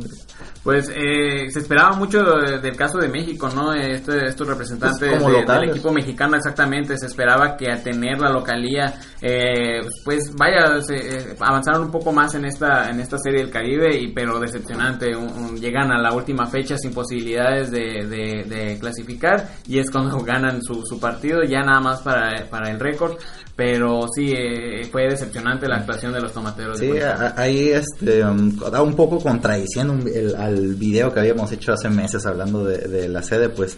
Pues 0.64 0.90
eh, 0.90 1.50
se 1.52 1.60
esperaba 1.60 1.96
mucho 1.96 2.24
del 2.24 2.76
caso 2.76 2.98
de 2.98 3.08
México, 3.08 3.50
¿no? 3.54 3.74
Este, 3.74 4.26
estos 4.26 4.48
representantes 4.48 5.00
del 5.00 5.70
equipo 5.70 5.92
mexicano, 5.92 6.38
exactamente. 6.38 6.98
Se 6.98 7.06
esperaba 7.06 7.56
que 7.56 7.72
a 7.72 7.84
tener 7.84 8.20
la 8.20 8.32
localía, 8.32 9.00
eh, 9.22 9.82
pues 10.04 10.34
vaya, 10.36 10.82
se, 10.82 11.36
avanzaron 11.40 11.84
un 11.84 11.92
poco 11.92 12.12
más 12.12 12.34
en 12.34 12.46
esta 12.46 12.90
en 12.90 13.00
esta 13.00 13.20
serie 13.20 13.42
del 13.42 13.52
Caribe, 13.52 13.96
y 13.96 14.12
pero 14.12 14.40
decepcionante. 14.40 15.12
llegan 15.60 15.92
a 15.92 16.02
la 16.02 16.14
última 16.14 16.48
fecha 16.48 16.78
sin 16.78 16.94
posibilidades 16.94 17.70
de, 17.70 18.06
de 18.48 18.78
clasificar 18.80 19.50
y 19.68 19.80
es 19.80 19.92
cuando 19.92 20.15
ganan 20.26 20.62
su, 20.62 20.86
su 20.86 21.00
partido, 21.00 21.44
ya 21.44 21.62
nada 21.62 21.80
más 21.82 22.02
para, 22.02 22.46
para 22.50 22.72
el 22.72 22.80
récord. 22.80 23.18
Pero 23.56 24.06
sí, 24.14 24.34
eh, 24.36 24.86
fue 24.92 25.04
decepcionante 25.04 25.66
la 25.66 25.78
actuación 25.78 26.12
de 26.12 26.20
los 26.20 26.34
tomateros. 26.34 26.78
Sí, 26.78 26.92
ahí 27.38 27.70
este, 27.70 28.22
um, 28.26 28.54
da 28.54 28.82
un 28.82 28.96
poco 28.96 29.18
contradiciendo 29.18 29.98
el, 30.14 30.36
al 30.36 30.76
video 30.76 31.14
que 31.14 31.22
habíamos 31.22 31.50
hecho 31.54 31.72
hace 31.72 31.90
meses 31.90 32.26
hablando 32.26 32.66
de, 32.66 33.08
la 33.08 33.24
sede, 33.24 33.48
pues, 33.48 33.78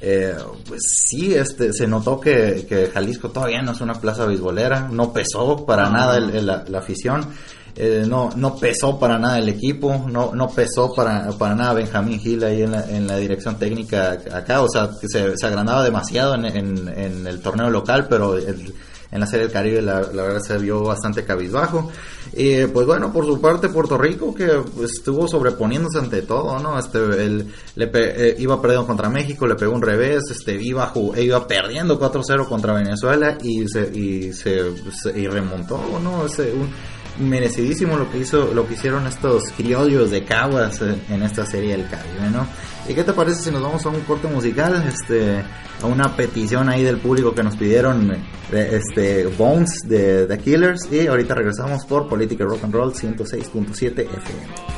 eh, 0.00 0.34
pues 0.66 0.80
sí, 1.06 1.34
este, 1.34 1.74
se 1.74 1.86
notó 1.86 2.18
que, 2.18 2.64
que, 2.66 2.86
Jalisco 2.86 3.30
todavía 3.30 3.60
no 3.60 3.72
es 3.72 3.80
una 3.82 4.00
plaza 4.00 4.24
beisbolera, 4.24 4.88
no 4.90 5.12
pesó 5.12 5.66
para 5.66 5.90
nada 5.90 6.18
la, 6.20 6.64
la, 6.66 6.78
afición. 6.78 7.26
Eh, 7.80 8.04
no, 8.08 8.30
no 8.34 8.56
pesó 8.56 8.98
para 8.98 9.20
nada 9.20 9.38
el 9.38 9.48
equipo, 9.48 10.04
no, 10.08 10.32
no 10.34 10.48
pesó 10.48 10.92
para, 10.92 11.30
para 11.38 11.54
nada 11.54 11.74
Benjamín 11.74 12.18
Gil 12.18 12.42
ahí 12.42 12.62
en 12.62 12.72
la, 12.72 12.90
en 12.90 13.06
la 13.06 13.18
dirección 13.18 13.56
técnica 13.56 14.18
acá, 14.32 14.62
o 14.62 14.68
sea, 14.68 14.90
se, 15.00 15.36
se 15.36 15.46
agrandaba 15.46 15.84
demasiado 15.84 16.34
en, 16.34 16.44
en, 16.44 17.24
el 17.24 17.40
torneo 17.40 17.70
local, 17.70 18.08
pero 18.10 18.36
el, 18.36 18.74
en 19.12 19.20
la 19.20 19.26
Serie 19.28 19.44
del 19.44 19.52
Caribe 19.52 19.80
la, 19.80 20.00
verdad 20.00 20.40
se 20.40 20.58
vio 20.58 20.82
bastante 20.82 21.24
cabizbajo. 21.24 21.88
Y 22.32 22.66
pues 22.66 22.84
bueno, 22.84 23.12
por 23.12 23.24
su 23.24 23.40
parte 23.40 23.68
Puerto 23.68 23.96
Rico 23.96 24.34
que 24.34 24.60
estuvo 24.82 25.28
sobreponiéndose 25.28 26.00
ante 26.00 26.22
todo, 26.22 26.58
¿no? 26.58 26.80
Este, 26.80 26.98
él 26.98 27.46
le 27.76 27.90
eh, 27.94 28.34
iba 28.40 28.60
perdiendo 28.60 28.88
contra 28.88 29.08
México, 29.08 29.46
le 29.46 29.54
pegó 29.54 29.72
un 29.72 29.82
revés, 29.82 30.24
este, 30.32 30.60
iba, 30.60 30.92
iba 31.16 31.46
perdiendo 31.46 31.98
4-0 31.98 32.48
contra 32.48 32.74
Venezuela 32.74 33.38
y 33.40 33.68
se, 33.68 33.88
y 33.96 34.32
se, 34.32 34.62
y 35.14 35.28
remontó, 35.28 35.80
¿no? 36.02 36.26
Ese, 36.26 36.52
merecidísimo 37.18 37.96
lo 37.96 38.10
que 38.10 38.18
hizo, 38.18 38.52
lo 38.54 38.66
que 38.66 38.74
hicieron 38.74 39.06
estos 39.06 39.44
criollos 39.56 40.10
de 40.10 40.24
Caguas 40.24 40.80
en, 40.82 41.22
esta 41.22 41.46
serie 41.46 41.76
del 41.76 41.88
Caribe, 41.88 42.30
¿no? 42.32 42.46
¿Y 42.88 42.94
qué 42.94 43.04
te 43.04 43.12
parece 43.12 43.42
si 43.42 43.50
nos 43.50 43.62
vamos 43.62 43.84
a 43.84 43.90
un 43.90 44.00
corte 44.00 44.28
musical? 44.28 44.82
Este, 44.86 45.42
a 45.82 45.86
una 45.86 46.16
petición 46.16 46.68
ahí 46.68 46.82
del 46.82 46.98
público 46.98 47.34
que 47.34 47.42
nos 47.42 47.56
pidieron 47.56 48.10
eh, 48.52 48.70
este 48.72 49.26
Bones 49.26 49.80
de 49.84 50.26
The 50.26 50.38
Killers 50.38 50.88
y 50.90 51.06
ahorita 51.06 51.34
regresamos 51.34 51.84
por 51.84 52.08
Política 52.08 52.44
Rock 52.44 52.64
and 52.64 52.74
Roll 52.74 52.94
106.7 52.94 54.00
FM. 54.00 54.77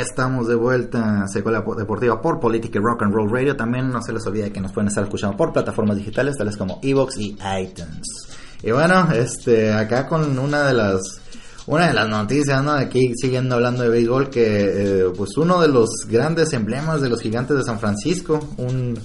Estamos 0.00 0.48
de 0.48 0.54
vuelta 0.54 0.98
en 1.22 1.28
Secuela 1.28 1.64
Deportiva 1.76 2.20
por 2.20 2.40
Política 2.40 2.78
Rock 2.82 3.02
and 3.02 3.14
Roll 3.14 3.30
Radio. 3.30 3.56
También 3.56 3.90
no 3.90 4.00
se 4.02 4.12
les 4.12 4.26
olvide 4.26 4.52
que 4.52 4.60
nos 4.60 4.72
pueden 4.72 4.88
estar 4.88 5.04
escuchando 5.04 5.36
por 5.36 5.52
plataformas 5.52 5.96
digitales 5.96 6.36
tales 6.36 6.56
como 6.56 6.78
Evox 6.82 7.16
y 7.18 7.36
iTunes. 7.60 8.06
Y 8.62 8.70
bueno, 8.70 9.08
este 9.12 9.72
acá 9.72 10.06
con 10.06 10.38
una 10.38 10.66
de 10.66 10.74
las 10.74 11.00
una 11.66 11.88
de 11.88 11.94
las 11.94 12.08
noticias, 12.08 12.62
¿no? 12.62 12.72
Aquí 12.72 13.12
siguiendo 13.16 13.56
hablando 13.56 13.82
de 13.82 13.88
béisbol 13.88 14.30
que 14.30 14.44
eh, 14.44 15.04
pues 15.16 15.36
uno 15.36 15.60
de 15.60 15.68
los 15.68 15.90
grandes 16.08 16.52
emblemas 16.52 17.00
de 17.00 17.08
los 17.08 17.20
Gigantes 17.20 17.56
de 17.56 17.64
San 17.64 17.78
Francisco, 17.80 18.38
un 18.58 18.96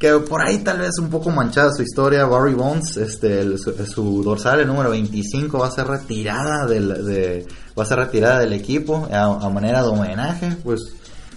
que 0.00 0.12
por 0.14 0.44
ahí 0.44 0.58
tal 0.58 0.80
vez 0.80 0.98
un 0.98 1.08
poco 1.10 1.30
manchada 1.30 1.70
su 1.72 1.82
historia, 1.82 2.24
Barry 2.26 2.54
Bonds, 2.54 2.96
este, 2.96 3.38
el- 3.40 3.56
su, 3.56 3.72
su 3.86 4.22
dorsal, 4.24 4.58
el 4.58 4.66
número 4.66 4.90
25, 4.90 5.58
va 5.60 5.68
a 5.68 5.70
ser 5.70 5.86
retirada 5.86 6.66
del, 6.66 6.88
de, 7.06 7.46
va 7.78 7.82
a 7.82 7.86
ser 7.86 7.98
retirada 7.98 8.40
del 8.40 8.52
equipo 8.52 9.08
a, 9.12 9.48
manera 9.48 9.82
de 9.82 9.88
homenaje, 9.88 10.56
pues, 10.64 10.80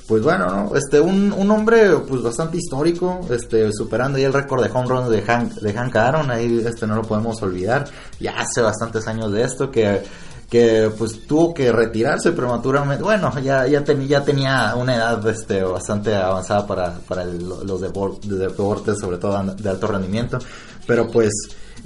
pues 0.08 0.22
bueno, 0.22 0.46
¿no? 0.48 0.76
este, 0.76 1.00
un, 1.02 1.32
un 1.34 1.50
hombre 1.52 1.90
pues 2.08 2.22
bastante 2.22 2.58
histórico, 2.58 3.22
este, 3.32 3.72
superando 3.74 4.18
ya 4.20 4.28
el 4.28 4.34
récord 4.34 4.64
de 4.64 4.70
home 4.72 4.88
runs 4.88 5.10
de 5.10 5.22
Hank, 5.24 5.54
de 5.54 5.74
Hank 5.74 5.96
Aaron, 5.96 6.30
ahí 6.32 6.64
este 6.66 6.86
no 6.86 6.96
lo 6.96 7.02
podemos 7.02 7.42
olvidar, 7.42 7.86
ya 8.20 8.36
hace 8.38 8.62
bastantes 8.62 9.08
años 9.08 9.32
de 9.32 9.44
esto 9.44 9.72
que 9.72 10.04
que 10.50 10.92
pues 10.96 11.26
tuvo 11.26 11.56
que 11.56 11.72
retirarse 11.72 12.32
prematuramente. 12.32 13.04
Bueno, 13.04 13.34
ya 13.40 13.66
ya, 13.66 13.84
teni- 13.84 14.06
ya 14.06 14.24
tenía 14.24 14.76
una 14.76 14.96
edad 14.96 15.28
este 15.28 15.64
bastante 15.64 16.14
avanzada 16.16 16.68
para, 16.68 16.94
para 17.08 17.26
los 17.26 17.82
depor- 17.82 18.20
de 18.22 18.38
deportes, 18.38 19.00
sobre 19.00 19.18
todo 19.18 19.42
de 19.44 19.68
alto 19.70 19.88
rendimiento, 19.88 20.38
pero 20.86 21.08
pues 21.10 21.32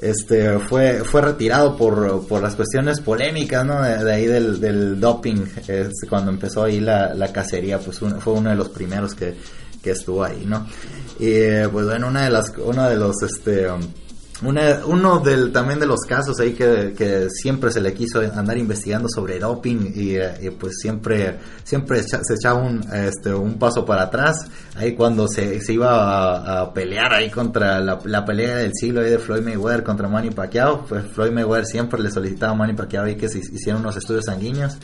este 0.01 0.59
fue 0.59 1.03
fue 1.03 1.21
retirado 1.21 1.75
por, 1.75 2.25
por 2.27 2.41
las 2.41 2.55
cuestiones 2.55 2.99
polémicas, 3.01 3.65
¿no? 3.65 3.81
De, 3.81 4.11
ahí 4.11 4.25
del, 4.25 4.59
del 4.59 4.99
doping, 4.99 5.45
es 5.67 5.89
cuando 6.09 6.31
empezó 6.31 6.63
ahí 6.63 6.79
la, 6.79 7.13
la 7.13 7.31
cacería, 7.31 7.79
pues 7.79 8.01
un- 8.01 8.19
fue 8.21 8.33
uno 8.33 8.49
de 8.49 8.55
los 8.55 8.69
primeros 8.69 9.13
que, 9.15 9.35
que 9.83 9.91
estuvo 9.91 10.23
ahí, 10.23 10.45
¿no? 10.45 10.65
Y 11.19 11.67
pues 11.71 11.85
bueno, 11.85 12.07
una 12.07 12.23
de 12.25 12.29
las 12.31 12.51
uno 12.63 12.89
de 12.89 12.95
los 12.97 13.15
este 13.23 13.67
una- 14.41 14.85
uno 14.85 15.19
del, 15.19 15.51
también 15.51 15.79
de 15.79 15.85
los 15.85 15.99
casos 16.07 16.39
ahí 16.39 16.53
que, 16.53 16.93
que 16.97 17.27
siempre 17.29 17.71
se 17.71 17.81
le 17.81 17.93
quiso 17.93 18.19
andar 18.19 18.57
investigando 18.57 19.07
sobre 19.09 19.39
doping 19.39 19.91
y, 19.95 20.15
eh, 20.15 20.33
y 20.41 20.49
pues 20.51 20.75
siempre 20.81 21.37
siempre 21.63 22.01
se 22.03 22.17
echaba 22.35 22.59
un, 22.59 22.81
este, 22.93 23.33
un 23.33 23.59
paso 23.59 23.85
para 23.85 24.03
atrás. 24.03 24.47
Ahí 24.75 24.95
cuando 24.95 25.27
se, 25.27 25.59
se 25.61 25.73
iba 25.73 26.61
a, 26.61 26.73
pelear 26.73 27.13
ahí 27.13 27.29
contra 27.29 27.79
la, 27.79 27.99
la 28.05 28.23
pelea 28.25 28.57
del 28.57 28.71
siglo 28.73 29.01
ahí 29.01 29.09
de 29.09 29.19
Floyd 29.19 29.41
Mayweather 29.41 29.83
contra 29.83 30.07
Manny 30.07 30.29
Pacquiao 30.31 30.85
pues 30.85 31.05
Floyd 31.07 31.31
Mayweather 31.31 31.65
siempre 31.65 32.01
le 32.01 32.09
solicitaba 32.11 32.53
a 32.53 32.55
Manny 32.55 32.73
Pacquiao 32.73 33.05
ahí 33.05 33.15
que 33.15 33.27
se 33.27 33.39
hicieran 33.39 33.81
unos 33.81 33.97
estudios 33.97 34.25
sanguíneos 34.25 34.77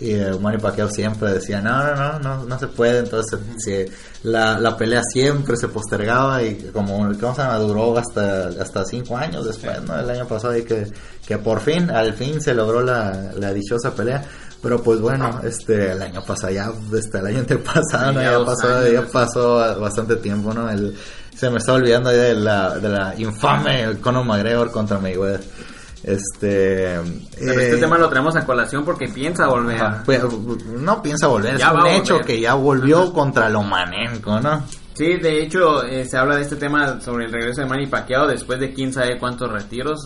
y 0.00 0.12
eh, 0.14 0.32
Manny 0.40 0.58
Pacquiao 0.58 0.88
siempre 0.88 1.32
decía 1.32 1.60
no 1.60 1.82
no 1.82 1.96
no 1.96 2.18
no, 2.18 2.44
no 2.44 2.58
se 2.58 2.68
puede 2.68 3.00
entonces 3.00 3.38
la, 4.22 4.58
la 4.58 4.76
pelea 4.76 5.02
siempre 5.12 5.56
se 5.56 5.68
postergaba 5.68 6.42
y 6.42 6.70
como 6.72 6.98
¿cómo 7.18 7.34
se 7.34 7.42
llama? 7.42 7.58
duró 7.58 7.96
hasta 7.96 8.48
hasta 8.48 8.84
cinco 8.84 9.16
años 9.16 9.46
después 9.46 9.82
no 9.82 9.98
el 9.98 10.10
año 10.10 10.26
pasado 10.26 10.56
y 10.56 10.64
que, 10.64 10.86
que 11.26 11.38
por 11.38 11.60
fin 11.60 11.90
al 11.90 12.14
fin 12.14 12.40
se 12.40 12.54
logró 12.54 12.82
la, 12.82 13.32
la 13.36 13.52
dichosa 13.52 13.94
pelea. 13.94 14.24
Pero 14.60 14.82
pues 14.82 15.00
bueno 15.00 15.40
este 15.44 15.92
el 15.92 16.02
año 16.02 16.20
pasado 16.24 16.52
ya 16.52 16.72
este 16.92 17.18
el 17.18 17.26
año 17.26 17.38
antepasado 17.40 18.12
no 18.12 18.20
Ya 18.20 18.44
pasó 18.44 18.88
ya 18.88 19.02
pasó 19.02 19.80
bastante 19.80 20.16
tiempo 20.16 20.52
no 20.52 20.68
el 20.68 20.96
se 21.36 21.48
me 21.50 21.58
está 21.58 21.74
olvidando 21.74 22.10
de 22.10 22.34
la 22.34 22.76
de 22.78 22.88
la 22.88 23.14
infame 23.16 23.98
Conor 24.00 24.24
McGregor 24.24 24.72
contra 24.72 24.98
Mayweather 24.98 25.40
este 26.02 26.98
Pero 27.38 27.52
este 27.60 27.74
eh, 27.74 27.78
tema 27.78 27.98
lo 27.98 28.08
traemos 28.08 28.36
a 28.36 28.44
colación 28.44 28.84
porque 28.84 29.08
piensa 29.08 29.46
volver. 29.46 29.80
Pues, 30.04 30.22
no 30.78 31.02
piensa 31.02 31.26
volver, 31.26 31.56
Ya 31.58 31.68
es 31.68 31.72
un 31.72 31.86
hecho 31.86 32.14
volver. 32.14 32.26
que 32.26 32.40
ya 32.40 32.54
volvió 32.54 33.12
contra 33.12 33.48
Lomanenko, 33.48 34.40
¿no? 34.40 34.64
Sí, 34.94 35.16
de 35.16 35.42
hecho, 35.42 35.84
eh, 35.84 36.04
se 36.06 36.18
habla 36.18 36.34
de 36.36 36.42
este 36.42 36.56
tema 36.56 37.00
sobre 37.00 37.26
el 37.26 37.32
regreso 37.32 37.60
de 37.60 37.68
Manny 37.68 37.86
Pacquiao 37.86 38.26
después 38.26 38.58
de 38.58 38.72
quién 38.72 38.92
sabe 38.92 39.16
cuántos 39.16 39.48
retiros. 39.50 40.00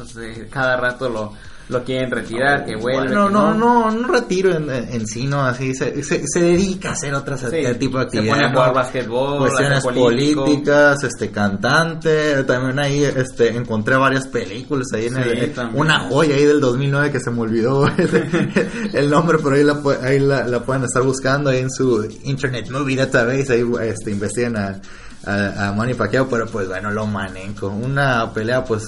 Cada 0.50 0.76
rato 0.76 1.08
lo, 1.08 1.32
lo 1.72 1.82
quieren 1.84 2.10
retirar, 2.10 2.64
que 2.64 2.76
vuelve. 2.76 3.08
Bueno, 3.14 3.26
que 3.28 3.32
no, 3.32 3.54
no, 3.54 3.90
no 3.90 4.06
retiro 4.08 4.54
en, 4.54 4.70
en 4.70 5.06
sí, 5.06 5.26
no, 5.26 5.42
así 5.44 5.74
se, 5.74 6.02
se, 6.02 6.22
se 6.26 6.40
dedica 6.40 6.90
a 6.90 6.92
hacer 6.92 7.14
otras 7.14 7.40
Sí, 7.40 7.56
eh, 7.56 7.74
tipo 7.74 7.98
de 7.98 8.04
se 8.04 8.18
actividades. 8.18 8.32
pone 8.34 8.46
a 8.46 8.50
jugar 8.52 8.68
¿no? 8.68 8.74
basquetbol, 8.74 9.38
cuestiones 9.38 9.82
políticas, 9.84 11.02
este 11.04 11.30
cantante, 11.30 12.44
también 12.44 12.78
ahí 12.78 13.04
este 13.04 13.48
encontré 13.56 13.96
varias 13.96 14.26
películas 14.28 14.86
ahí 14.94 15.06
en 15.06 15.14
Sí, 15.14 15.20
el, 15.24 15.52
una 15.74 16.00
joya 16.08 16.34
ahí 16.36 16.44
del 16.44 16.60
2009 16.60 17.10
que 17.10 17.20
se 17.20 17.30
me 17.30 17.40
olvidó 17.40 17.86
el, 18.92 19.10
nombre, 19.10 19.38
pero 19.42 19.56
ahí 19.56 19.64
la 19.64 19.80
ahí 20.02 20.18
la, 20.18 20.44
la 20.46 20.62
pueden 20.62 20.84
estar 20.84 21.02
buscando 21.02 21.50
ahí 21.50 21.58
en 21.58 21.70
su 21.70 22.06
Internet 22.24 22.70
Movie 22.70 22.96
Database, 22.96 23.52
ahí 23.52 23.64
este 23.88 24.10
investigan 24.10 24.56
a, 24.56 24.80
a, 25.24 25.68
a 25.68 25.72
Manny 25.72 25.94
Pacquiao, 25.94 26.28
pero 26.28 26.46
pues 26.46 26.68
bueno, 26.68 26.90
lo 26.90 27.06
manejo. 27.06 27.68
Una 27.68 28.32
pelea 28.32 28.64
pues 28.64 28.82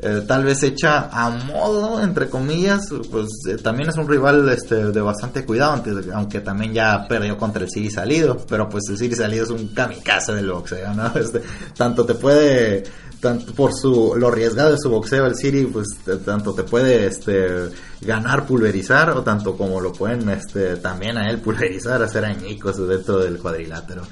eh, 0.00 0.22
tal 0.26 0.44
vez 0.44 0.62
hecha 0.62 1.08
a 1.10 1.28
modo, 1.30 2.00
entre 2.02 2.28
comillas, 2.28 2.88
pues 3.10 3.28
eh, 3.48 3.56
también 3.56 3.88
es 3.88 3.96
un 3.96 4.08
rival 4.08 4.48
este, 4.48 4.92
de 4.92 5.00
bastante 5.00 5.44
cuidado, 5.44 5.82
aunque, 6.14 6.40
también 6.40 6.72
ya 6.72 7.06
perdió 7.08 7.36
contra 7.36 7.62
el 7.64 7.70
Siri 7.70 7.90
Salido, 7.90 8.36
pero 8.48 8.68
pues 8.68 8.84
el 8.90 8.96
Siri 8.98 9.14
Salido 9.16 9.44
es 9.44 9.50
un 9.50 9.68
kamikaze 9.68 10.34
del 10.34 10.50
boxeo, 10.50 10.94
¿no? 10.94 11.12
Este, 11.18 11.42
tanto 11.76 12.06
te 12.06 12.14
puede, 12.14 12.84
tanto 13.20 13.52
por 13.54 13.72
su, 13.74 14.14
lo 14.16 14.28
arriesgado 14.28 14.70
de 14.70 14.78
su 14.78 14.88
boxeo, 14.88 15.26
el 15.26 15.34
Siri, 15.34 15.66
pues 15.66 15.88
te- 16.04 16.16
tanto 16.18 16.54
te 16.54 16.62
puede 16.62 17.06
este, 17.06 17.68
ganar, 18.00 18.46
pulverizar, 18.46 19.10
o 19.10 19.22
tanto 19.22 19.56
como 19.56 19.80
lo 19.80 19.92
pueden 19.92 20.28
este, 20.28 20.76
también 20.76 21.18
a 21.18 21.28
él 21.28 21.38
pulverizar, 21.40 22.00
hacer 22.02 22.24
añicos 22.24 22.76
dentro 22.88 23.18
del 23.18 23.38
cuadrilátero. 23.38 24.02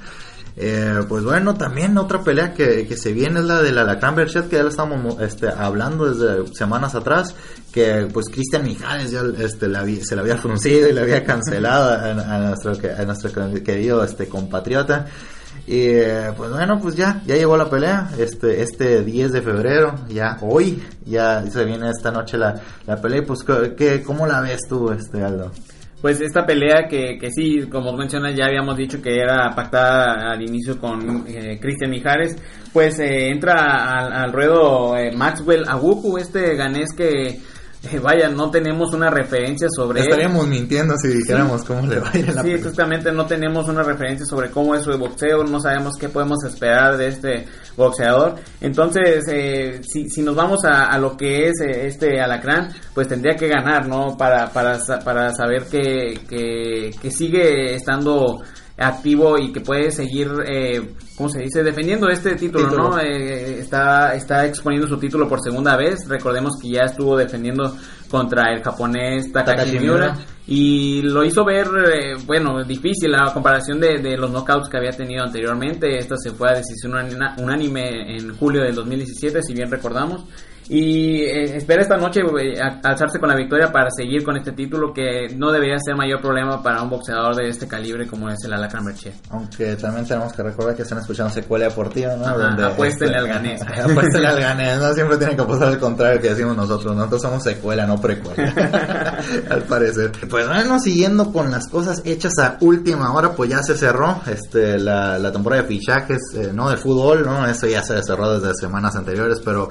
Eh, 0.59 1.03
pues 1.07 1.23
bueno, 1.23 1.53
también 1.53 1.95
otra 1.99 2.23
pelea 2.23 2.51
que, 2.51 2.87
que 2.87 2.97
se 2.97 3.13
viene 3.13 3.41
es 3.41 3.45
la 3.45 3.61
de 3.61 3.71
la 3.71 3.81
Alacrán 3.81 4.15
Berchet, 4.15 4.49
que 4.49 4.55
ya 4.55 4.63
lo 4.63 4.69
estamos 4.69 5.21
este, 5.21 5.49
hablando 5.49 6.11
desde 6.11 6.47
semanas 6.55 6.95
atrás, 6.95 7.35
que 7.71 8.07
pues 8.11 8.25
Cristian 8.27 8.63
Mijares 8.63 9.11
ya 9.11 9.21
este, 9.37 9.67
la 9.67 9.85
se 9.85 10.15
la 10.15 10.23
había 10.23 10.37
fruncido 10.41 10.89
y 10.89 10.93
la 10.93 11.01
había 11.01 11.23
cancelado 11.23 11.91
a 11.91 13.05
nuestro 13.05 13.31
querido 13.63 14.03
este, 14.03 14.27
compatriota. 14.27 15.05
Y 15.67 15.89
eh, 15.89 16.31
pues 16.35 16.49
bueno, 16.49 16.79
pues 16.81 16.95
ya, 16.95 17.21
ya 17.27 17.35
llegó 17.35 17.55
la 17.55 17.69
pelea, 17.69 18.09
este, 18.17 18.61
este 18.63 19.03
10 19.03 19.33
de 19.33 19.41
febrero, 19.41 19.95
ya 20.07 20.37
hoy, 20.41 20.81
ya 21.05 21.43
se 21.51 21.65
viene 21.65 21.89
esta 21.89 22.09
noche 22.09 22.37
la, 22.37 22.59
la 22.87 22.99
pelea, 22.99 23.19
y 23.19 23.25
pues 23.25 23.43
¿qué, 23.75 24.01
¿cómo 24.01 24.25
la 24.25 24.39
ves 24.41 24.61
tú, 24.67 24.91
este 24.91 25.21
Aldo? 25.21 25.51
Pues 26.01 26.21
esta 26.21 26.45
pelea 26.45 26.87
que, 26.87 27.17
que 27.17 27.31
sí, 27.31 27.67
como 27.71 27.91
mencionas, 27.93 28.35
ya 28.35 28.45
habíamos 28.45 28.77
dicho 28.77 29.01
que 29.01 29.15
era 29.15 29.49
pactada 29.55 30.31
al 30.31 30.41
inicio 30.43 30.79
con 30.79 31.25
eh, 31.27 31.57
Cristian 31.59 31.89
Mijares, 31.89 32.35
pues 32.71 32.99
eh, 32.99 33.29
entra 33.29 33.53
al, 33.53 34.13
al 34.13 34.31
ruedo 34.31 34.95
eh, 34.95 35.11
Maxwell 35.15 35.67
Awuku, 35.67 36.19
este 36.19 36.55
ganés 36.55 36.89
que, 36.95 37.39
vaya, 38.01 38.29
no 38.29 38.49
tenemos 38.49 38.93
una 38.93 39.09
referencia 39.09 39.67
sobre 39.69 40.01
él. 40.01 40.07
Estaríamos 40.07 40.47
mintiendo 40.47 40.95
si 40.97 41.09
dijéramos 41.09 41.63
cómo 41.63 41.87
le 41.87 41.99
va 41.99 42.09
a 42.11 42.17
ir 42.17 42.29
en 42.29 42.35
la 42.35 42.43
Sí, 42.43 42.61
justamente 42.61 43.11
no 43.11 43.25
tenemos 43.25 43.67
una 43.67 43.83
referencia 43.83 44.25
sobre 44.25 44.51
cómo 44.51 44.75
es 44.75 44.83
su 44.83 44.97
boxeo, 44.97 45.43
no 45.43 45.59
sabemos 45.59 45.95
qué 45.99 46.09
podemos 46.09 46.43
esperar 46.43 46.97
de 46.97 47.07
este 47.07 47.45
boxeador. 47.75 48.35
Entonces, 48.61 49.25
eh, 49.31 49.81
si, 49.87 50.09
si 50.09 50.21
nos 50.21 50.35
vamos 50.35 50.65
a, 50.65 50.85
a 50.85 50.97
lo 50.97 51.15
que 51.15 51.49
es 51.49 51.61
eh, 51.61 51.87
este 51.87 52.19
alacrán, 52.19 52.69
pues 52.93 53.07
tendría 53.07 53.35
que 53.35 53.47
ganar, 53.47 53.87
¿no? 53.87 54.17
Para, 54.17 54.51
para, 54.51 54.79
para 55.03 55.33
saber 55.33 55.63
que, 55.65 56.19
que, 56.27 56.91
que 57.01 57.11
sigue 57.11 57.75
estando 57.75 58.41
activo 58.77 59.37
y 59.39 59.51
que 59.51 59.61
puede 59.61 59.91
seguir, 59.91 60.29
eh, 60.45 60.93
¿cómo 61.15 61.29
se 61.29 61.39
dice? 61.39 61.63
Defendiendo 61.63 62.09
este 62.09 62.35
título, 62.35 62.65
Título. 62.65 62.89
¿no? 62.89 62.99
Eh, 62.99 63.59
está, 63.59 64.13
está 64.13 64.45
exponiendo 64.45 64.87
su 64.87 64.97
título 64.97 65.27
por 65.27 65.41
segunda 65.41 65.75
vez. 65.75 66.07
Recordemos 66.07 66.53
que 66.61 66.69
ya 66.69 66.83
estuvo 66.83 67.17
defendiendo 67.17 67.75
contra 68.09 68.53
el 68.53 68.63
japonés 68.63 69.31
Takashi 69.31 69.79
Miura. 69.79 70.15
Y 70.45 71.01
lo 71.01 71.25
hizo 71.25 71.43
ver, 71.43 71.67
eh, 71.91 72.15
bueno, 72.25 72.63
difícil 72.63 73.13
a 73.15 73.33
comparación 73.33 73.79
de, 73.81 73.99
de 73.99 74.15
los 74.15 74.31
knockouts 74.31 74.69
que 74.69 74.77
había 74.77 74.91
tenido 74.91 75.23
anteriormente. 75.23 75.97
Esta 75.97 76.15
se 76.15 76.31
fue 76.31 76.49
a 76.49 76.53
decisión 76.53 76.93
unánime 77.37 78.15
en 78.15 78.33
julio 78.37 78.61
del 78.61 78.75
2017, 78.75 79.41
si 79.41 79.53
bien 79.53 79.69
recordamos. 79.69 80.23
Y 80.69 81.21
eh, 81.21 81.55
espera 81.55 81.81
esta 81.81 81.95
noche 81.95 82.21
alzarse 82.83 83.19
con 83.19 83.29
la 83.29 83.35
victoria 83.35 83.71
para 83.71 83.89
seguir 83.89 84.23
con 84.23 84.35
este 84.35 84.51
título 84.51 84.93
que 84.93 85.27
no 85.35 85.51
debería 85.51 85.77
ser 85.79 85.95
mayor 85.95 86.19
problema 86.19 86.61
para 86.61 86.81
un 86.81 86.89
boxeador 86.89 87.35
de 87.35 87.49
este 87.49 87.67
calibre 87.67 88.05
como 88.05 88.29
es 88.29 88.43
el 88.43 88.53
Alacrán 88.53 88.85
Berchier. 88.85 89.13
Aunque 89.29 89.75
también 89.77 90.05
tenemos 90.05 90.33
que 90.33 90.43
recordar 90.43 90.75
que 90.75 90.81
están 90.81 90.97
escuchando 90.97 91.33
secuela 91.33 91.65
deportiva, 91.65 92.15
¿no? 92.15 92.25
Ajá, 92.25 92.67
apuéstenle 92.67 93.17
al 93.17 93.27
ganés. 93.27 93.61
apuéstenle 93.83 94.27
al 94.27 94.39
ganés, 94.39 94.79
no 94.79 94.93
siempre 94.93 95.17
tienen 95.17 95.35
que 95.37 95.43
apostar 95.43 95.69
al 95.69 95.79
contrario 95.79 96.21
que 96.21 96.29
decimos 96.29 96.55
nosotros. 96.57 96.95
Nosotros 96.95 97.21
somos 97.21 97.43
secuela, 97.43 97.85
no 97.85 98.01
precuela. 98.01 98.53
al 99.49 99.63
parecer. 99.63 100.11
Pues 100.29 100.47
bueno, 100.47 100.79
siguiendo 100.79 101.31
con 101.31 101.49
las 101.49 101.67
cosas 101.67 102.01
hechas 102.03 102.37
a 102.39 102.57
última 102.59 103.13
hora, 103.13 103.31
pues 103.31 103.49
ya 103.49 103.63
se 103.63 103.75
cerró 103.77 104.21
este 104.27 104.77
la, 104.77 105.17
la 105.17 105.31
temporada 105.31 105.61
de 105.61 105.67
fichajes, 105.67 106.19
eh, 106.35 106.51
no 106.53 106.69
de 106.69 106.77
fútbol, 106.77 107.25
¿no? 107.25 107.45
Eso 107.47 107.67
ya 107.67 107.83
se 107.83 108.01
cerró 108.03 108.37
desde 108.37 108.53
semanas 108.55 108.95
anteriores, 108.95 109.41
pero 109.43 109.69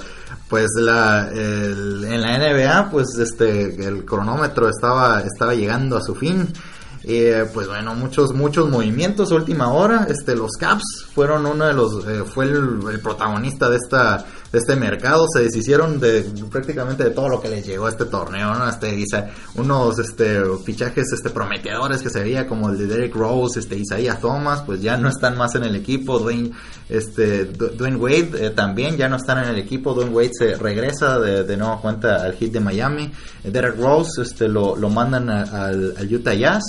pues 0.49 0.67
la 0.77 1.29
el- 1.31 2.03
en 2.05 2.21
la 2.21 2.37
NBA, 2.37 2.89
pues 2.89 3.07
este 3.19 3.85
el 3.85 4.05
cronómetro 4.05 4.69
estaba 4.69 5.21
estaba 5.21 5.53
llegando 5.55 5.97
a 5.97 6.01
su 6.01 6.15
fin. 6.15 6.47
Eh, 7.09 7.45
pues 7.53 7.67
bueno, 7.69 7.95
muchos 7.95 8.33
muchos 8.33 8.69
movimientos 8.69 9.31
última 9.31 9.71
hora. 9.71 10.07
Este, 10.09 10.35
los 10.35 10.51
Caps 10.59 11.05
fueron 11.13 11.45
uno 11.45 11.65
de 11.65 11.73
los, 11.73 12.05
eh, 12.05 12.23
fue 12.25 12.45
el 12.45 12.99
protagonista 13.01 13.69
de 13.69 13.77
esta 13.77 14.25
de 14.51 14.59
este 14.59 14.75
mercado. 14.75 15.25
Se 15.33 15.41
deshicieron 15.41 15.99
de 15.99 16.23
prácticamente 16.51 17.03
de 17.03 17.09
todo 17.11 17.29
lo 17.29 17.41
que 17.41 17.49
les 17.49 17.65
llegó 17.65 17.85
a 17.87 17.89
este 17.89 18.05
torneo, 18.05 18.53
¿no? 18.55 18.69
Este, 18.69 18.91
dice, 18.93 19.25
unos 19.55 19.99
este 19.99 20.41
fichajes 20.65 21.11
este 21.13 21.29
prometedores 21.29 22.01
que 22.01 22.09
se 22.09 22.21
veía 22.21 22.47
como 22.47 22.69
el 22.69 22.77
de 22.77 22.87
Derek 22.87 23.15
Rose, 23.15 23.59
este 23.59 23.77
Isaiah 23.77 24.19
Thomas, 24.19 24.61
pues 24.65 24.81
ya 24.81 24.97
no 24.97 25.09
están 25.09 25.37
más 25.37 25.55
en 25.55 25.63
el 25.63 25.75
equipo. 25.75 26.19
Dwayne 26.19 26.51
este 26.89 27.45
Dwayne 27.45 27.97
Wade 27.97 28.29
eh, 28.39 28.49
también 28.51 28.97
ya 28.97 29.09
no 29.09 29.17
están 29.17 29.43
en 29.43 29.49
el 29.49 29.57
equipo. 29.57 29.93
Dwayne 29.93 30.11
Wade 30.13 30.31
se 30.37 30.55
regresa 30.55 31.19
de, 31.19 31.43
de 31.43 31.57
nueva 31.57 31.81
cuenta 31.81 32.23
al 32.23 32.33
hit 32.33 32.53
de 32.53 32.59
Miami. 32.59 33.11
Eh, 33.43 33.51
Derek 33.51 33.77
Rose 33.77 34.21
este 34.21 34.47
lo, 34.47 34.75
lo 34.75 34.89
mandan 34.89 35.29
a- 35.29 35.65
al, 35.67 35.93
al 35.97 36.13
Utah 36.13 36.33
Jazz. 36.33 36.63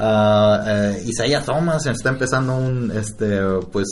Eh, 0.00 1.02
Isaiah 1.06 1.42
Thomas 1.42 1.84
está 1.86 2.10
empezando 2.10 2.54
un 2.56 2.92
este 2.92 3.40
pues 3.72 3.86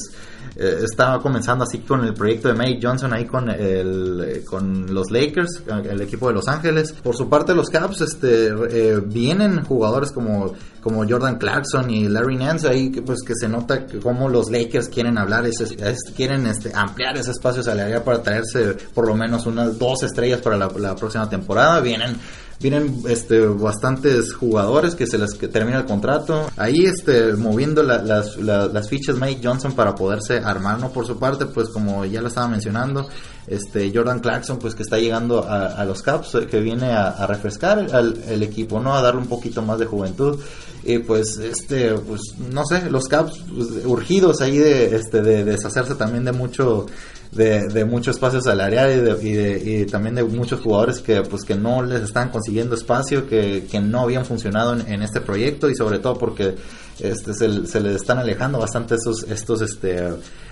eh, 0.57 0.81
estaba 0.85 1.21
comenzando 1.21 1.65
así 1.65 1.79
con 1.81 2.05
el 2.05 2.15
proyecto 2.15 2.49
de 2.49 2.55
May 2.55 2.81
Johnson 2.83 3.13
ahí 3.13 3.27
con 3.27 3.51
el 3.51 4.25
eh, 4.27 4.45
con 4.45 4.93
los 4.95 5.11
Lakers 5.11 5.63
el 5.89 6.01
equipo 6.01 6.29
de 6.29 6.35
Los 6.35 6.49
Ángeles. 6.49 6.93
Por 6.93 7.15
su 7.17 7.29
parte 7.29 7.55
los 7.55 7.69
Caps 7.69 8.01
este 8.01 8.49
eh, 8.71 9.01
vienen 9.05 9.65
jugadores 9.65 10.13
como 10.13 10.55
como 10.81 11.05
Jordan 11.09 11.37
Clarkson 11.37 11.91
y 11.91 12.09
Larry 12.09 12.37
Nance 12.37 12.69
ahí 12.69 12.91
que, 12.93 13.03
pues 13.03 13.23
que 13.27 13.35
se 13.35 13.49
nota 13.49 13.87
como 14.03 14.29
los 14.29 14.51
Lakers 14.51 14.89
quieren 14.89 15.19
hablar 15.19 15.45
ese, 15.47 15.65
es- 15.65 16.13
quieren 16.17 16.47
este 16.47 16.71
ampliar 16.75 17.17
ese 17.17 17.33
espacio 17.33 17.63
salarial 17.63 18.03
para 18.03 18.23
traerse 18.23 18.77
por 18.95 19.07
lo 19.07 19.17
menos 19.17 19.47
unas 19.47 19.79
dos 19.79 20.03
estrellas 20.05 20.41
para 20.41 20.57
la 20.57 20.95
próxima 20.95 21.29
temporada. 21.29 21.81
Vienen 21.81 22.17
vienen 22.61 23.03
este 23.09 23.47
bastantes 23.47 24.33
jugadores 24.33 24.95
que 24.95 25.07
se 25.07 25.19
les 25.19 25.37
termina 25.39 25.79
el 25.79 25.85
contrato. 25.85 26.47
Ahí 26.57 26.85
este 26.87 27.35
moviendo 27.35 27.83
la- 27.83 28.03
las, 28.03 28.37
la- 28.39 28.67
las 28.67 28.89
fichas 28.89 29.17
Mike 29.19 29.41
Johnson 29.47 29.73
para 29.73 29.95
poderse 29.95 30.39
armar 30.39 30.79
no 30.81 30.91
por 30.91 31.07
su 31.07 31.19
parte 31.19 31.47
pues 31.47 31.69
como 31.69 32.05
ya 32.05 32.21
lo 32.23 32.29
estaba 32.29 32.49
mencionando 32.49 33.09
este 33.47 33.93
Jordan 33.95 34.21
Clarkson 34.21 34.59
pues 34.59 34.75
que 34.75 34.83
está 34.83 34.99
llegando 34.99 35.45
a, 35.45 35.67
a 35.67 35.85
los 35.85 36.03
Caps 36.03 36.35
eh, 36.35 36.47
que 36.47 36.61
viene 36.61 36.93
a, 36.93 37.11
refrescar 37.27 37.79
al- 37.95 38.19
equipo 38.43 38.81
no 38.81 38.95
a 38.95 39.03
darle 39.03 39.21
un 39.21 39.29
poquito 39.29 39.63
más 39.63 39.79
de 39.79 39.87
juventud. 39.87 40.41
Y 40.85 40.99
pues 40.99 41.37
este 41.39 41.95
pues 41.95 42.21
no 42.53 42.65
sé 42.65 42.89
los 42.91 43.05
Caps 43.09 43.41
pues, 43.55 43.85
urgidos 43.85 44.41
ahí 44.41 44.57
de 44.59 44.95
este 44.97 45.21
de 45.21 45.45
deshacerse 45.45 45.95
también 45.97 46.25
de 46.25 46.33
mucho 46.33 46.87
de, 47.33 47.67
de 47.69 47.85
mucho 47.85 48.11
espacio 48.11 48.41
salarial 48.41 48.91
y, 48.93 49.01
de- 49.01 49.29
y 49.29 49.33
de- 49.33 49.81
y 49.83 49.87
también 49.87 50.15
de 50.15 50.25
muchos 50.25 50.61
jugadores 50.61 51.01
que 51.01 51.23
pues 51.23 51.45
que 51.45 51.55
no 51.55 51.83
les 51.83 52.03
están 52.03 52.31
consiguiendo 52.31 52.75
espacio 52.75 53.27
que, 53.29 53.67
que 53.71 53.81
no 53.81 54.01
habían 54.01 54.25
funcionado 54.25 54.75
en, 54.75 54.87
en 54.93 55.03
este 55.03 55.21
proyecto 55.21 55.69
y 55.69 55.75
sobre 55.75 55.99
todo 55.99 56.17
porque 56.19 56.55
este 57.01 57.35
se, 57.35 57.49
les 57.49 57.97
están 57.97 58.19
alejando 58.19 58.59
bastante 58.59 58.95
estos 58.95 59.23
estos 59.25 59.61
este 59.63 59.99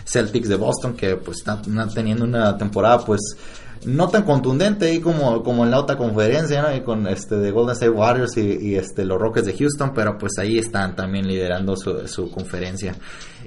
Celtics 0.06 0.48
de 0.48 0.56
Boston 0.56 0.94
que 0.94 1.16
pues 1.16 1.38
están 1.38 1.60
están 1.60 1.88
teniendo 1.94 2.24
una 2.24 2.56
temporada 2.58 2.98
pues 3.04 3.20
no 3.86 4.08
tan 4.08 4.22
contundente 4.22 4.86
ahí 4.86 5.00
como, 5.00 5.42
como 5.42 5.64
en 5.64 5.70
la 5.70 5.78
otra 5.78 5.96
conferencia, 5.96 6.62
¿no? 6.62 6.74
Y 6.74 6.82
con 6.82 7.06
este 7.06 7.36
de 7.36 7.50
Golden 7.50 7.74
State 7.74 7.90
Warriors 7.90 8.36
y, 8.36 8.58
y, 8.60 8.76
este 8.76 9.04
los 9.04 9.20
Rockets 9.20 9.46
de 9.46 9.56
Houston, 9.56 9.92
pero 9.94 10.16
pues 10.18 10.32
ahí 10.38 10.58
están 10.58 10.96
también 10.96 11.26
liderando 11.26 11.76
su, 11.76 12.06
su 12.08 12.30
conferencia. 12.30 12.94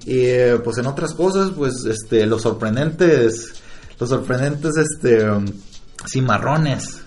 Y 0.06 0.20
eh, 0.26 0.60
pues 0.64 0.78
en 0.78 0.88
otras 0.88 1.14
cosas, 1.14 1.52
pues 1.52 1.86
este 1.86 2.26
los 2.26 2.44
sorprendentes, 2.44 3.62
los 4.00 4.10
sorprendentes 4.10 4.78
este 4.78 5.30
um, 5.30 5.46
cimarrones. 6.06 7.02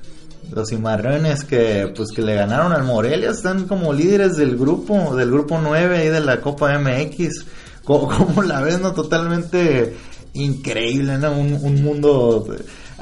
Los 0.52 0.70
cimarrones 0.70 1.44
que 1.44 1.92
pues 1.94 2.10
que 2.10 2.22
le 2.22 2.34
ganaron 2.34 2.72
al 2.72 2.82
Morelia 2.82 3.30
están 3.30 3.68
como 3.68 3.92
líderes 3.92 4.36
del 4.36 4.56
grupo, 4.56 5.14
del 5.14 5.30
grupo 5.30 5.60
9 5.62 5.98
ahí 5.98 6.08
de 6.08 6.20
la 6.20 6.40
Copa 6.40 6.76
MX. 6.78 7.44
¿Cómo, 7.84 8.08
cómo 8.08 8.42
la 8.42 8.60
ves, 8.60 8.80
no? 8.80 8.92
Totalmente 8.92 9.96
increíble, 10.32 11.18
¿no? 11.18 11.32
Un 11.32 11.82
mundo 11.82 12.46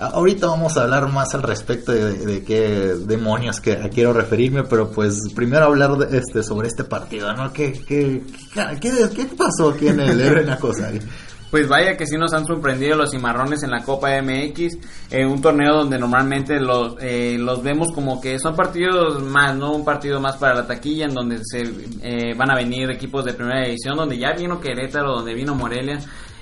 Ahorita 0.01 0.47
vamos 0.47 0.77
a 0.77 0.83
hablar 0.85 1.09
más 1.09 1.35
al 1.35 1.43
respecto 1.43 1.93
de, 1.93 2.19
de 2.19 2.45
qué 2.45 2.95
demonios 3.05 3.61
que 3.61 3.77
quiero 3.93 4.13
referirme, 4.13 4.63
pero 4.63 4.91
pues 4.91 5.19
primero 5.35 5.67
hablar 5.67 5.97
de 5.97 6.19
este 6.19 6.43
sobre 6.43 6.69
este 6.69 6.85
partido, 6.85 7.33
¿no? 7.35 7.53
¿Qué, 7.53 7.73
qué, 7.73 8.23
qué, 8.81 9.25
pasó 9.37 9.71
aquí 9.71 9.89
en 9.89 10.01
el 10.01 10.21
Ebro 10.21 10.53
Acosari? 10.53 11.01
Pues 11.51 11.67
vaya 11.67 11.97
que 11.97 12.07
sí 12.07 12.17
nos 12.19 12.35
han 12.35 12.45
sorprendido 12.45 12.95
los 12.95 13.11
cimarrones 13.11 13.63
en 13.63 13.71
la 13.71 13.83
Copa 13.83 14.11
MX, 14.21 14.77
eh, 15.11 15.25
un 15.25 15.41
torneo 15.41 15.79
donde 15.79 15.99
normalmente 15.99 16.61
los, 16.61 16.97
eh, 17.01 17.37
los 17.39 17.63
vemos 17.63 17.89
como 17.95 18.21
que 18.21 18.39
son 18.39 18.55
partidos 18.55 19.23
más, 19.23 19.57
¿no? 19.57 19.73
Un 19.73 19.85
partido 19.85 20.21
más 20.21 20.37
para 20.37 20.55
la 20.55 20.67
taquilla, 20.67 21.07
en 21.07 21.15
donde 21.15 21.39
se 21.43 21.63
eh, 22.03 22.35
van 22.37 22.51
a 22.51 22.55
venir 22.55 22.91
equipos 22.91 23.25
de 23.25 23.33
primera 23.33 23.65
división, 23.65 23.97
donde 23.97 24.19
ya 24.19 24.33
vino 24.33 24.61
Querétaro, 24.61 25.17
donde 25.17 25.33
vino 25.33 25.55
Morelia, 25.55 25.99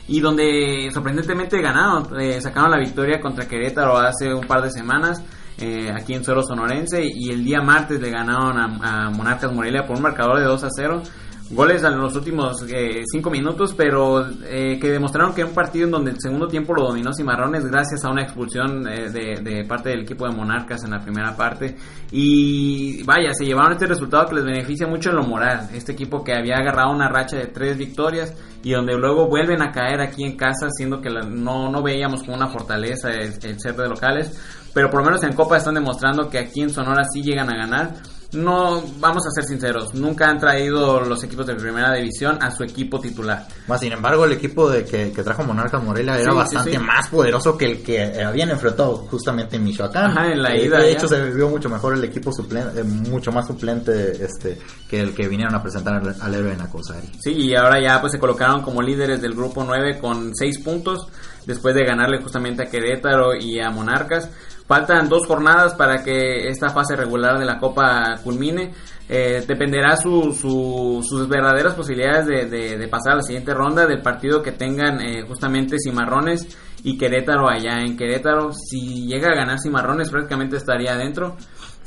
y 0.08 0.20
donde 0.20 0.88
sorprendentemente 0.92 1.60
ganaron, 1.60 2.20
eh, 2.20 2.40
sacaron 2.40 2.70
la 2.70 2.78
victoria 2.78 3.20
contra 3.20 3.46
Querétaro 3.46 3.96
hace 3.96 4.32
un 4.32 4.46
par 4.46 4.62
de 4.62 4.70
semanas. 4.70 5.22
eh, 5.58 5.90
aquí 5.90 6.12
en 6.12 6.22
Suero 6.22 6.42
Sonorense 6.42 7.02
y 7.02 7.30
el 7.30 7.42
día 7.42 7.62
martes 7.62 7.98
le 7.98 8.10
ganaron 8.10 8.58
a, 8.58 9.06
a 9.06 9.10
Monarcas 9.10 9.50
Morelia 9.52 9.86
por 9.86 9.96
un 9.96 10.02
marcador 10.02 10.38
de 10.38 10.44
2 10.44 10.64
a 10.64 10.68
0 10.70 11.02
goles 11.50 11.82
en 11.84 11.98
los 11.98 12.14
últimos 12.16 12.64
5 12.66 13.30
minutos, 13.30 13.74
pero 13.76 14.26
eh, 14.44 14.78
que 14.80 14.90
demostraron 14.90 15.34
que 15.34 15.44
un 15.44 15.52
partido 15.52 15.86
en 15.86 15.92
donde 15.92 16.10
el 16.10 16.20
segundo 16.20 16.48
tiempo 16.48 16.74
lo 16.74 16.88
dominó 16.88 17.12
Cimarrones 17.12 17.64
gracias 17.66 18.04
a 18.04 18.10
una 18.10 18.22
expulsión 18.22 18.86
eh, 18.88 19.10
de, 19.10 19.40
de, 19.42 19.64
parte 19.64 19.90
del 19.90 20.00
equipo 20.00 20.26
de 20.26 20.34
Monarcas 20.34 20.82
en 20.84 20.90
la 20.90 21.00
primera 21.00 21.36
parte. 21.36 21.76
Y 22.10 23.02
vaya, 23.04 23.32
se 23.32 23.44
llevaron 23.44 23.72
este 23.72 23.86
resultado 23.86 24.26
que 24.26 24.36
les 24.36 24.44
beneficia 24.44 24.86
mucho 24.86 25.10
en 25.10 25.16
lo 25.16 25.22
moral. 25.22 25.68
Este 25.72 25.92
equipo 25.92 26.24
que 26.24 26.34
había 26.34 26.56
agarrado 26.56 26.90
una 26.92 27.08
racha 27.08 27.36
de 27.36 27.46
tres 27.46 27.76
victorias 27.76 28.34
y 28.62 28.72
donde 28.72 28.96
luego 28.96 29.28
vuelven 29.28 29.62
a 29.62 29.70
caer 29.70 30.00
aquí 30.00 30.24
en 30.24 30.36
casa, 30.36 30.68
siendo 30.70 31.00
que 31.00 31.10
la, 31.10 31.22
no, 31.22 31.70
no 31.70 31.82
veíamos 31.82 32.22
como 32.22 32.36
una 32.36 32.48
fortaleza 32.48 33.10
el, 33.10 33.34
el 33.42 33.60
ser 33.60 33.76
de 33.76 33.88
locales. 33.88 34.36
Pero 34.74 34.90
por 34.90 35.00
lo 35.00 35.06
menos 35.06 35.22
en 35.22 35.32
Copa 35.32 35.56
están 35.56 35.74
demostrando 35.74 36.28
que 36.28 36.38
aquí 36.38 36.60
en 36.60 36.70
Sonora 36.70 37.04
sí 37.04 37.22
llegan 37.22 37.48
a 37.48 37.56
ganar 37.56 37.94
no, 38.36 38.82
vamos 39.00 39.26
a 39.26 39.30
ser 39.30 39.44
sinceros, 39.44 39.94
nunca 39.94 40.28
han 40.28 40.38
traído 40.38 41.00
los 41.00 41.22
equipos 41.24 41.46
de 41.46 41.54
primera 41.54 41.94
división 41.94 42.38
a 42.40 42.50
su 42.50 42.62
equipo 42.64 43.00
titular. 43.00 43.46
Más 43.66 43.80
sin 43.80 43.92
embargo, 43.92 44.24
el 44.24 44.32
equipo 44.32 44.70
de 44.70 44.84
que, 44.84 45.12
que 45.12 45.22
trajo 45.22 45.42
Monarcas 45.42 45.82
Morelia 45.82 46.18
era 46.20 46.30
Sí, 46.30 46.36
bastante 46.36 46.70
sí, 46.72 46.76
sí. 46.76 46.82
más 46.82 47.08
poderoso 47.08 47.56
que 47.56 47.64
el 47.66 47.82
que 47.82 48.22
habían 48.22 48.50
enfrentado 48.50 48.96
justamente 48.98 49.56
en 49.56 49.64
Michoacán. 49.64 50.10
Ajá, 50.12 50.30
en 50.32 50.42
la 50.42 50.54
Eh, 50.54 50.66
ida 50.66 50.78
De 50.78 50.92
ya. 50.92 50.98
hecho, 50.98 51.08
se 51.08 51.30
vio 51.30 51.48
mucho 51.48 51.68
mejor 51.68 51.94
el 51.94 52.04
equipo 52.04 52.32
suplente, 52.32 52.80
eh, 52.80 52.84
mucho 52.84 53.32
más 53.32 53.46
suplente 53.46 54.24
este 54.24 54.58
que 54.88 55.00
el 55.00 55.14
que 55.14 55.26
vinieron 55.28 55.54
a 55.54 55.62
presentar 55.62 55.94
al, 55.94 56.14
al 56.20 56.34
héroe 56.34 56.52
en 56.52 56.60
Acosari. 56.60 57.08
Sí, 57.20 57.32
y 57.32 57.54
ahora 57.54 57.80
ya 57.80 58.00
pues 58.00 58.12
se 58.12 58.18
colocaron 58.18 58.62
como 58.62 58.82
líderes 58.82 59.20
del 59.22 59.34
grupo 59.34 59.64
9 59.64 59.98
con 59.98 60.34
6 60.34 60.58
puntos 60.60 61.08
después 61.46 61.74
de 61.74 61.84
ganarle 61.84 62.20
justamente 62.22 62.62
a 62.64 62.66
Querétaro 62.70 63.34
y 63.34 63.60
a 63.60 63.70
Monarcas. 63.70 64.30
Faltan 64.66 65.08
dos 65.08 65.26
jornadas 65.26 65.74
para 65.74 66.02
que 66.02 66.48
esta 66.48 66.70
fase 66.70 66.96
regular 66.96 67.38
de 67.38 67.44
la 67.44 67.58
Copa 67.58 68.16
culmine. 68.24 68.72
Eh, 69.08 69.44
dependerá 69.46 69.96
su, 69.96 70.32
su- 70.32 71.00
sus 71.08 71.28
verdaderas 71.28 71.74
posibilidades 71.74 72.26
de, 72.26 72.46
de- 72.46 72.76
de 72.76 72.88
pasar 72.88 73.12
a 73.12 73.16
la 73.16 73.22
siguiente 73.22 73.54
ronda 73.54 73.86
del 73.86 74.02
partido 74.02 74.42
que 74.42 74.50
tengan 74.50 75.00
eh, 75.00 75.22
justamente 75.28 75.76
Cimarrones 75.78 76.48
y 76.82 76.98
Querétaro 76.98 77.48
allá 77.48 77.78
en 77.82 77.96
Querétaro. 77.96 78.50
Si 78.52 79.06
llega 79.06 79.28
a 79.28 79.36
ganar 79.36 79.60
Cimarrones 79.60 80.10
prácticamente 80.10 80.56
estaría 80.56 80.94
adentro. 80.94 81.36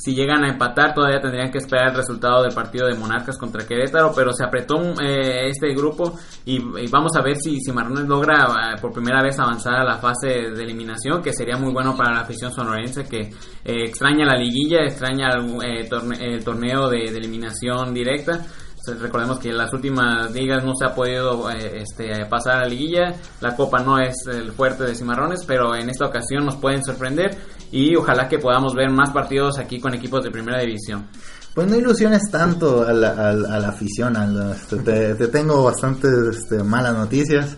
Si 0.02 0.16
llegan 0.16 0.46
a 0.46 0.50
empatar, 0.50 0.94
todavía 0.94 1.20
tendrían 1.20 1.52
que 1.52 1.58
esperar 1.58 1.90
el 1.90 1.96
resultado 1.98 2.42
del 2.42 2.54
partido 2.54 2.88
de 2.88 2.96
Monarcas 2.96 3.38
contra 3.38 3.68
Querétaro, 3.68 4.14
pero 4.16 4.32
se 4.32 4.46
apretó 4.46 4.78
eh, 5.02 5.50
este 5.50 5.74
grupo 5.76 6.18
y, 6.46 6.56
y 6.56 6.88
vamos 6.90 7.12
a 7.18 7.22
ver 7.22 7.36
si, 7.36 7.60
si 7.60 7.72
Marrones 7.74 8.08
logra 8.08 8.46
eh, 8.46 8.82
por 8.82 8.94
primera 8.94 9.22
vez 9.22 9.38
avanzar 9.40 9.76
a 9.76 9.84
la 9.84 9.98
fase 9.98 10.28
de 10.56 10.64
eliminación, 10.64 11.22
que 11.22 11.34
sería 11.34 11.58
muy 11.58 11.74
bueno 11.74 11.98
para 11.98 12.14
la 12.14 12.22
afición 12.22 12.50
sonorense 12.52 13.04
que 13.04 13.20
eh, 13.20 13.32
extraña 13.86 14.26
la 14.26 14.38
liguilla, 14.38 14.84
extraña 14.86 15.32
el, 15.36 15.46
eh, 15.64 15.90
torne- 15.90 16.18
el 16.22 16.44
torneo 16.46 16.88
de, 16.90 17.12
de 17.12 17.18
eliminación 17.18 17.94
directa. 17.94 18.40
Recordemos 19.00 19.38
que 19.40 19.52
las 19.52 19.72
últimas 19.74 20.32
ligas 20.34 20.64
no 20.64 20.72
se 20.74 20.86
ha 20.86 20.96
podido 20.96 21.52
eh, 21.52 21.82
este, 21.84 22.26
pasar 22.26 22.56
a 22.56 22.60
la 22.62 22.66
liguilla, 22.68 23.14
la 23.42 23.56
copa 23.56 23.80
no 23.84 24.00
es 24.00 24.16
el 24.26 24.52
fuerte 24.54 24.84
de 24.86 24.96
Cimarrones, 24.96 25.44
pero 25.46 25.76
en 25.76 25.90
esta 25.90 26.06
ocasión 26.08 26.46
nos 26.46 26.56
pueden 26.56 26.84
sorprender 26.84 27.38
y 27.72 27.96
ojalá 27.96 28.28
que 28.28 28.40
podamos 28.40 28.74
ver 28.76 28.90
más 28.90 29.12
partidos 29.12 29.58
aquí 29.60 29.80
con 29.80 29.94
equipos 29.94 30.24
de 30.24 30.32
primera 30.32 30.60
división. 30.62 31.08
Pues 31.54 31.68
no 31.68 31.76
ilusiones 31.76 32.22
tanto 32.32 32.88
a 32.88 32.94
la, 32.94 33.10
a 33.10 33.34
la- 33.34 33.56
a 33.56 33.60
la 33.60 33.70
afición, 33.70 34.16
a 34.16 34.26
la- 34.28 34.56
te, 34.84 35.16
te 35.16 35.28
tengo 35.28 35.64
bastantes 35.64 36.12
este, 36.38 36.64
malas 36.64 36.94
noticias. 36.96 37.58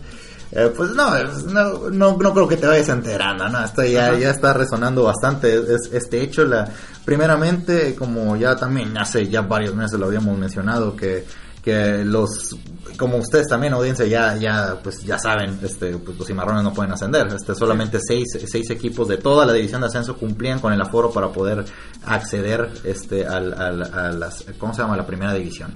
Eh, 0.54 0.70
pues 0.76 0.90
no, 0.90 1.10
no, 1.52 1.88
no, 1.90 2.16
no 2.18 2.32
creo 2.34 2.46
que 2.48 2.56
te 2.58 2.66
vayas 2.66 2.88
enterando, 2.90 3.48
¿no? 3.48 3.64
Esto 3.64 3.82
ya, 3.84 4.14
ya 4.18 4.30
está 4.30 4.52
resonando 4.52 5.02
bastante 5.04 5.54
es- 5.56 5.90
este 5.92 6.20
hecho. 6.22 6.44
La, 6.44 6.68
primeramente, 7.04 7.94
como 7.94 8.36
ya 8.36 8.56
también 8.56 8.96
hace 8.98 9.28
ya 9.28 9.42
varios 9.42 9.74
meses 9.74 9.98
lo 9.98 10.06
habíamos 10.06 10.36
mencionado, 10.38 10.94
que, 10.96 11.24
que 11.62 12.04
los, 12.04 12.56
como 12.98 13.18
ustedes 13.18 13.46
también, 13.46 13.72
audiencia, 13.72 14.04
ya, 14.06 14.36
ya, 14.36 14.80
pues 14.82 15.02
ya 15.04 15.16
saben, 15.18 15.60
este, 15.62 15.96
pues 15.96 16.18
los 16.18 16.26
cimarrones 16.26 16.64
no 16.64 16.72
pueden 16.74 16.90
ascender. 16.92 17.28
Este, 17.28 17.54
solamente 17.54 17.98
seis, 18.04 18.26
seis 18.50 18.68
equipos 18.70 19.06
de 19.06 19.18
toda 19.18 19.46
la 19.46 19.52
división 19.52 19.80
de 19.80 19.86
ascenso 19.86 20.16
cumplían 20.16 20.58
con 20.58 20.72
el 20.72 20.80
aforo 20.80 21.12
para 21.12 21.28
poder 21.30 21.64
acceder 22.04 22.68
este, 22.84 23.24
al, 23.26 23.54
al- 23.54 23.94
a 23.94 24.10
las, 24.12 24.44
¿cómo 24.58 24.74
se 24.74 24.82
llama? 24.82 24.96
la 24.96 25.06
primera 25.06 25.32
división. 25.34 25.72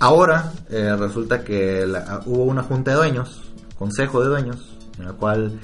Ahora 0.00 0.52
eh, 0.70 0.94
resulta 0.98 1.42
que 1.42 1.84
la- 1.86 2.22
hubo 2.26 2.44
una 2.44 2.62
junta 2.62 2.92
de 2.92 2.96
dueños, 2.98 3.42
consejo 3.76 4.20
de 4.22 4.28
dueños, 4.28 4.76
en 4.98 5.06
la 5.06 5.12
cual 5.14 5.58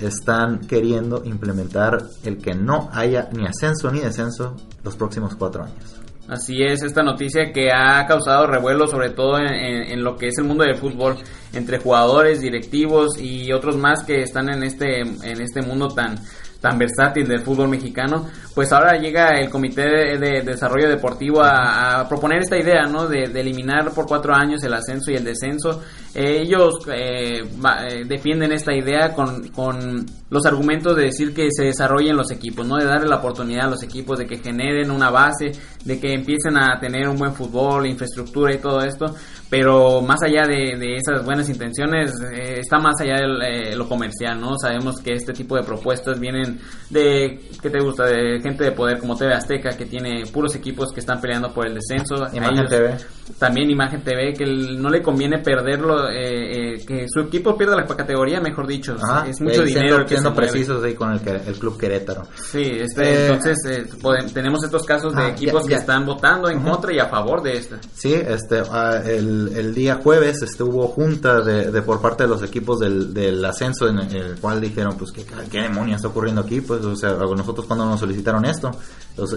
están 0.00 0.60
queriendo 0.60 1.22
implementar 1.24 2.04
el 2.24 2.38
que 2.38 2.54
no 2.54 2.88
haya 2.92 3.28
ni 3.32 3.46
ascenso 3.46 3.90
ni 3.90 4.00
descenso 4.00 4.56
los 4.82 4.96
próximos 4.96 5.34
cuatro 5.36 5.64
años. 5.64 5.97
Así 6.28 6.62
es, 6.62 6.82
esta 6.82 7.02
noticia 7.02 7.52
que 7.54 7.70
ha 7.72 8.06
causado 8.06 8.46
revuelo 8.46 8.86
sobre 8.86 9.10
todo 9.10 9.38
en, 9.38 9.46
en- 9.46 9.90
en 9.92 10.04
lo 10.04 10.16
que 10.16 10.28
es 10.28 10.36
el 10.38 10.44
mundo 10.44 10.62
del 10.64 10.76
fútbol 10.76 11.16
entre 11.54 11.78
jugadores, 11.78 12.42
directivos 12.42 13.18
y 13.18 13.50
otros 13.52 13.76
más 13.78 14.04
que 14.04 14.20
están 14.22 14.50
en 14.50 14.62
este 14.62 15.00
en 15.00 15.40
este 15.40 15.62
mundo 15.62 15.88
tan 15.88 16.18
tan 16.60 16.78
versátil 16.78 17.26
del 17.26 17.40
fútbol 17.40 17.68
mexicano, 17.68 18.26
pues 18.54 18.72
ahora 18.72 18.98
llega 18.98 19.38
el 19.38 19.48
Comité 19.48 19.82
de, 19.82 20.18
de 20.18 20.42
Desarrollo 20.42 20.88
Deportivo 20.88 21.40
a, 21.42 22.06
proponer 22.08 22.40
esta 22.40 22.58
idea, 22.58 22.86
¿no? 22.86 23.06
De, 23.06 23.24
eliminar 23.38 23.92
por 23.92 24.06
cuatro 24.06 24.34
años 24.34 24.62
el 24.64 24.74
ascenso 24.74 25.12
y 25.12 25.14
el 25.14 25.24
descenso. 25.24 25.82
Eh, 26.14 26.40
ellos 26.42 26.74
eh, 26.92 27.42
eh, 27.42 28.04
defienden 28.04 28.50
esta 28.52 28.74
idea 28.74 29.14
con, 29.14 29.48
con 29.48 30.04
los 30.30 30.44
argumentos 30.44 30.96
de 30.96 31.04
decir 31.04 31.32
que 31.32 31.48
se 31.50 31.64
desarrollen 31.64 32.16
los 32.16 32.32
equipos, 32.32 32.66
¿no? 32.66 32.76
De 32.76 32.84
darle 32.84 33.08
la 33.08 33.16
oportunidad 33.16 33.66
a 33.66 33.70
los 33.70 33.82
equipos 33.84 34.18
de 34.18 34.26
que 34.26 34.38
generen 34.38 34.90
una 34.90 35.10
base, 35.10 35.52
de 35.84 36.00
que 36.00 36.12
empiecen 36.12 36.56
a 36.56 36.80
tener 36.80 37.08
un 37.08 37.16
buen 37.16 37.34
fútbol, 37.34 37.86
infraestructura 37.86 38.54
y 38.54 38.58
todo 38.58 38.80
esto, 38.80 39.14
pero 39.48 40.02
más 40.02 40.22
allá 40.22 40.46
de, 40.46 40.76
de 40.76 40.96
esas 40.96 41.24
buenas 41.24 41.48
intenciones, 41.48 42.12
eh, 42.32 42.58
está 42.60 42.78
más 42.78 43.00
allá 43.00 43.16
de 43.16 43.74
lo 43.76 43.88
comercial, 43.88 44.40
¿no? 44.40 44.58
Sabemos 44.58 45.00
que 45.00 45.12
este 45.12 45.32
tipo 45.32 45.56
de 45.56 45.62
propuestas 45.62 46.20
vienen 46.20 46.47
de, 46.90 47.40
¿qué 47.60 47.70
te 47.70 47.80
gusta? 47.80 48.06
De 48.06 48.40
gente 48.40 48.64
de 48.64 48.72
poder 48.72 48.98
como 48.98 49.16
TV 49.16 49.34
Azteca, 49.34 49.76
que 49.76 49.86
tiene 49.86 50.24
puros 50.32 50.54
equipos 50.54 50.90
que 50.92 51.00
están 51.00 51.20
peleando 51.20 51.52
por 51.52 51.66
el 51.66 51.74
descenso. 51.74 52.14
Imagen 52.32 52.58
ellos- 52.60 52.70
TV. 52.70 52.96
También 53.38 53.70
Imagen 53.70 54.00
TV, 54.02 54.32
que 54.32 54.46
no 54.46 54.88
le 54.88 55.02
conviene 55.02 55.38
perderlo, 55.40 56.08
eh, 56.08 56.76
eh, 56.76 56.84
que 56.86 57.06
su 57.08 57.20
equipo 57.20 57.56
pierda 57.58 57.76
la 57.76 57.84
categoría, 57.86 58.40
mejor 58.40 58.66
dicho. 58.66 58.96
Ajá, 59.02 59.28
es 59.28 59.38
mucho 59.40 59.62
dinero 59.64 59.80
siendo, 59.86 59.96
el 59.96 60.02
que 60.04 60.08
siendo 60.14 60.34
precisos 60.34 60.82
ahí 60.82 60.94
con 60.94 61.12
el, 61.12 61.20
club 61.58 61.78
Querétaro. 61.78 62.22
Sí, 62.50 62.62
este, 62.62 63.02
Eh, 63.02 63.26
entonces 63.26 63.56
eh, 63.68 63.84
tenemos 64.32 64.64
estos 64.64 64.84
casos 64.84 65.14
de 65.14 65.22
Ah, 65.24 65.28
equipos 65.28 65.64
ya, 65.64 65.68
que 65.68 65.74
están 65.74 66.06
votando 66.06 66.48
en 66.48 66.58
Ujú. 66.58 66.70
contra 66.70 66.92
y 66.94 66.98
a 66.98 67.06
favor 67.08 67.42
de 67.42 67.56
esta. 67.58 67.78
Sí, 67.92 68.14
este, 68.14 68.62
ah, 68.70 69.02
el, 69.04 69.50
el 69.54 69.74
día 69.74 69.96
jueves 70.02 70.40
este, 70.42 70.62
hubo 70.62 70.88
junta 70.88 71.40
de, 71.42 71.70
de 71.70 71.82
por 71.82 72.00
parte 72.00 72.22
de 72.24 72.30
los 72.30 72.42
equipos 72.42 72.78
del, 72.78 73.12
del 73.12 73.44
ascenso 73.44 73.88
en 73.88 73.98
el 73.98 74.36
cual 74.40 74.60
dijeron, 74.60 74.96
pues, 74.96 75.10
¿qué, 75.12 75.24
qué 75.50 75.60
demonios 75.62 75.96
está 75.96 76.08
ocurriendo 76.08 76.37
aquí? 76.40 76.60
Pues, 76.60 76.84
o 76.84 76.96
sea, 76.96 77.12
nosotros 77.14 77.66
cuando 77.66 77.84
nos 77.84 78.00
solicitaron 78.00 78.44
esto, 78.44 78.70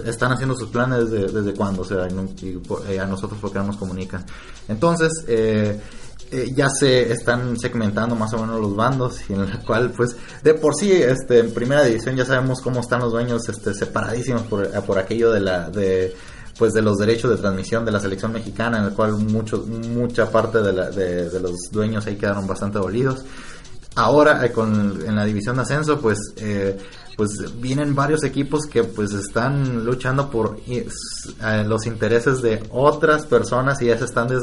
están 0.04 0.32
haciendo 0.32 0.56
sus 0.56 0.68
planes 0.68 1.10
desde, 1.10 1.32
desde 1.32 1.54
cuándo, 1.54 1.82
o 1.82 1.84
sea, 1.84 2.06
eh, 2.08 3.00
a 3.00 3.06
nosotros 3.06 3.38
porque 3.40 3.58
no 3.58 3.64
nos 3.66 3.76
comunican. 3.76 4.24
Entonces, 4.68 5.24
eh, 5.28 5.80
eh, 6.30 6.50
ya 6.54 6.68
se 6.70 7.12
están 7.12 7.58
segmentando 7.58 8.14
más 8.16 8.32
o 8.34 8.38
menos 8.38 8.60
los 8.60 8.74
bandos 8.74 9.18
y 9.28 9.34
en 9.34 9.50
la 9.50 9.58
cual 9.66 9.90
pues 9.90 10.16
de 10.42 10.54
por 10.54 10.74
sí 10.74 10.90
este 10.90 11.40
en 11.40 11.52
primera 11.52 11.82
división 11.84 12.16
ya 12.16 12.24
sabemos 12.24 12.62
cómo 12.62 12.80
están 12.80 13.00
los 13.00 13.12
dueños 13.12 13.46
este 13.50 13.74
separadísimos 13.74 14.42
por, 14.44 14.64
eh, 14.64 14.70
por 14.86 14.98
aquello 14.98 15.30
de 15.30 15.40
la 15.40 15.68
de 15.68 16.16
pues 16.58 16.72
de 16.72 16.80
los 16.80 16.96
derechos 16.96 17.30
de 17.32 17.36
transmisión 17.36 17.84
de 17.84 17.92
la 17.92 18.00
selección 18.00 18.32
mexicana 18.32 18.78
en 18.78 18.84
el 18.84 18.92
cual 18.92 19.12
mucho, 19.12 19.58
mucha 19.66 20.30
parte 20.30 20.62
de, 20.62 20.72
la- 20.72 20.88
de, 20.90 21.28
de 21.28 21.40
los 21.40 21.52
dueños 21.70 22.06
ahí 22.06 22.16
quedaron 22.16 22.46
bastante 22.46 22.78
dolidos 22.78 23.24
ahora 23.96 24.44
eh, 24.44 24.52
con, 24.52 25.00
en 25.06 25.16
la 25.16 25.24
división 25.24 25.56
de 25.56 25.62
ascenso, 25.62 26.00
pues, 26.00 26.18
eh, 26.36 26.78
pues 27.16 27.30
vienen 27.60 27.94
varios 27.94 28.24
equipos 28.24 28.62
que 28.66 28.84
pues 28.84 29.12
están 29.12 29.84
luchando 29.84 30.30
por 30.30 30.58
eh, 30.66 30.86
los 31.66 31.86
intereses 31.86 32.40
de 32.42 32.62
otras 32.70 33.26
personas 33.26 33.80
y 33.82 33.86
ya 33.86 33.98
se 33.98 34.04
están 34.06 34.28
de- 34.28 34.36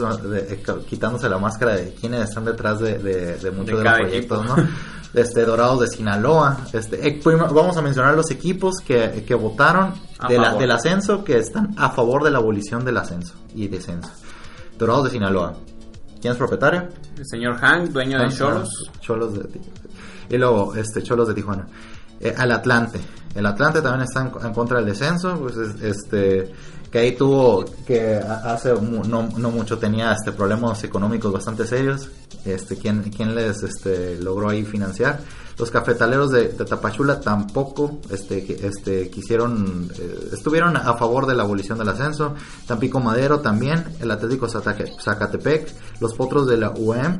eh, 0.54 0.64
quitándose 0.88 1.28
la 1.30 1.40
máscara 1.40 1.76
de 1.76 1.94
quienes 2.00 2.30
están 2.30 2.46
detrás 2.46 2.80
de, 2.80 3.00
de, 3.00 3.38
de 3.38 3.52
muchos 3.52 3.80
De 3.80 3.84
los 3.84 3.94
proyectos, 3.94 4.40
equipo. 4.46 4.62
¿no? 4.62 4.68
Este, 5.12 5.44
Dorados 5.44 5.80
de 5.80 5.88
Sinaloa. 5.88 6.56
Este, 6.72 7.20
vamos 7.52 7.76
a 7.78 7.82
mencionar 7.82 8.14
los 8.14 8.30
equipos 8.30 8.76
que, 8.86 9.24
que 9.28 9.34
votaron 9.34 9.94
la- 10.38 10.54
del 10.60 10.70
ascenso, 10.70 11.24
que 11.24 11.40
están 11.40 11.74
a 11.78 11.90
favor 11.90 12.24
de 12.24 12.30
la 12.30 12.38
abolición 12.38 12.86
del 12.86 12.98
ascenso 12.98 13.34
y 13.56 13.68
descenso. 13.68 14.12
Dorados 14.78 15.06
de 15.06 15.10
Sinaloa. 15.10 15.56
¿Quién 16.22 16.34
es 16.34 16.38
propietario? 16.38 16.88
El 17.18 17.26
señor 17.26 17.58
Hank, 17.58 17.90
dueño 17.90 18.20
de 18.20 18.30
Cholos. 18.30 18.70
Cholos 19.00 19.34
de 19.34 19.60
Y 20.30 20.38
luego, 20.38 20.76
este, 20.76 21.02
Cholos 21.02 21.28
de 21.28 21.34
Tijuana. 21.34 21.66
Eh, 22.20 22.34
al 22.38 22.52
Atlante. 22.52 23.00
El 23.36 23.46
Atlante 23.46 23.82
también 23.82 24.04
está 24.04 24.22
en, 24.22 24.32
en 24.48 24.54
contra 24.54 24.78
del 24.78 24.88
descenso. 24.88 25.38
Pues 25.40 25.56
es- 25.58 25.82
este, 25.82 26.52
que 26.92 27.00
ahí 27.00 27.16
tuvo, 27.16 27.64
que 27.86 28.16
hace 28.16 28.74
mu- 28.74 29.04
no, 29.06 29.30
no 29.38 29.52
mucho 29.52 29.78
tenía 29.78 30.12
este, 30.12 30.32
problemas 30.32 30.84
económicos 30.84 31.32
bastante 31.32 31.66
serios. 31.66 32.10
Este, 32.46 32.76
¿quién, 32.78 33.04
quién 33.16 33.34
les 33.36 33.64
este, 33.64 34.18
logró 34.22 34.50
ahí 34.50 34.66
financiar? 34.66 35.20
Los 35.60 35.72
cafetaleros 35.72 36.32
de, 36.32 36.50
de 36.50 36.66
Tapachula 36.66 37.20
tampoco 37.20 38.00
este, 38.10 38.66
este, 38.66 39.10
quisieron, 39.10 39.92
eh, 40.00 40.30
estuvieron 40.32 40.78
a 40.78 40.94
favor 40.96 41.26
de 41.26 41.36
la 41.36 41.44
abolición 41.44 41.78
del 41.78 41.90
ascenso. 41.90 42.34
Tampico 42.66 43.02
Madero 43.02 43.42
también, 43.42 43.84
el 44.00 44.10
Atlético 44.10 44.48
Zacatepec, 44.48 45.74
los 46.00 46.14
Potros 46.14 46.48
de 46.48 46.58
la 46.58 46.72
UEM 46.72 47.20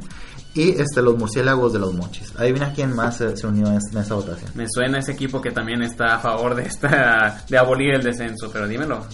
y 0.54 0.70
este, 0.70 1.02
los 1.02 1.18
Murciélagos 1.18 1.74
de 1.74 1.80
los 1.80 1.94
Mochis. 1.94 2.34
Adivina 2.38 2.74
quién 2.74 2.96
más 2.96 3.20
eh, 3.22 3.36
se 3.36 3.46
unió 3.46 3.68
en, 3.68 3.80
en 3.92 3.98
esa 3.98 4.16
votación. 4.16 4.52
Me 4.56 4.68
suena 4.70 5.00
ese 5.00 5.12
equipo 5.12 5.42
que 5.42 5.52
también 5.52 5.84
está 5.84 6.16
a 6.16 6.20
favor 6.20 6.56
de 6.56 6.64
esta 6.64 7.44
de 7.48 7.58
abolir 7.58 7.94
el 7.94 8.04
descenso, 8.04 8.50
pero 8.52 8.68
dímelo. 8.68 9.06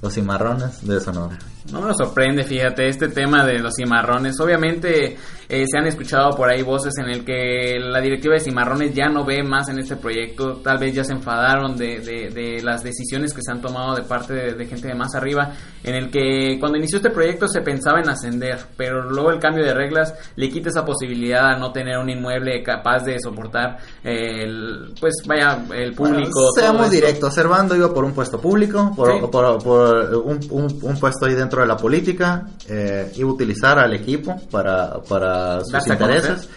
Los 0.00 0.14
Cimarrones 0.14 0.86
de 0.86 1.00
Sonora. 1.00 1.36
No 1.72 1.82
me 1.82 1.92
sorprende, 1.94 2.44
fíjate, 2.44 2.88
este 2.88 3.08
tema 3.08 3.44
de 3.44 3.58
los 3.58 3.74
cimarrones. 3.76 4.40
Obviamente 4.40 5.16
eh, 5.50 5.64
se 5.70 5.78
han 5.78 5.86
escuchado 5.86 6.30
por 6.34 6.48
ahí 6.50 6.62
voces 6.62 6.94
en 6.98 7.10
el 7.10 7.24
que 7.24 7.78
la 7.78 8.00
directiva 8.00 8.34
de 8.34 8.40
cimarrones 8.40 8.94
ya 8.94 9.08
no 9.08 9.24
ve 9.24 9.42
más 9.42 9.68
en 9.68 9.78
este 9.78 9.96
proyecto. 9.96 10.56
Tal 10.62 10.78
vez 10.78 10.94
ya 10.94 11.04
se 11.04 11.12
enfadaron 11.12 11.76
de, 11.76 12.00
de- 12.00 12.30
de 12.30 12.62
las 12.62 12.82
decisiones 12.82 13.34
que 13.34 13.42
se 13.42 13.52
han 13.52 13.60
tomado 13.60 13.94
de 13.94 14.02
parte 14.02 14.32
de, 14.32 14.54
de 14.54 14.66
gente 14.66 14.88
de 14.88 14.94
más 14.94 15.14
arriba. 15.14 15.52
En 15.84 15.94
el 15.94 16.10
que 16.10 16.56
cuando 16.58 16.78
inició 16.78 16.96
este 16.98 17.10
proyecto 17.10 17.46
se 17.48 17.60
pensaba 17.60 18.00
en 18.00 18.08
ascender, 18.08 18.58
pero 18.76 19.02
luego 19.02 19.30
el 19.30 19.38
cambio 19.38 19.64
de 19.64 19.74
reglas 19.74 20.14
le 20.36 20.48
quita 20.48 20.70
esa 20.70 20.84
posibilidad 20.86 21.50
a 21.52 21.58
no 21.58 21.70
tener 21.72 21.98
un 21.98 22.08
inmueble 22.08 22.62
capaz 22.62 23.04
de 23.04 23.18
soportar 23.20 23.76
eh, 24.04 24.42
el, 24.44 24.94
pues 24.98 25.14
vaya, 25.26 25.58
el 25.74 25.92
público. 25.94 26.30
Bueno, 26.32 26.50
seamos 26.54 26.90
directos. 26.90 27.34
Servando 27.34 27.76
iba 27.76 27.92
por 27.92 28.04
un 28.04 28.12
puesto 28.14 28.40
público, 28.40 28.92
por, 28.96 29.12
Sí. 29.12 29.18
por- 29.30 29.62
por 29.62 30.14
un, 30.24 30.40
un- 30.50 30.78
un 30.82 30.98
puesto 30.98 31.26
ahí 31.26 31.34
dentro 31.34 31.57
de 31.62 31.68
la 31.68 31.76
política. 31.76 32.46
eh, 32.68 33.12
iba 33.16 33.28
a 33.28 33.32
utilizar 33.32 33.78
al 33.78 33.92
equipo 33.94 34.36
para, 34.50 35.00
para 35.02 35.60
sus 35.60 35.72
Darse 35.72 35.92
intereses. 35.92 36.48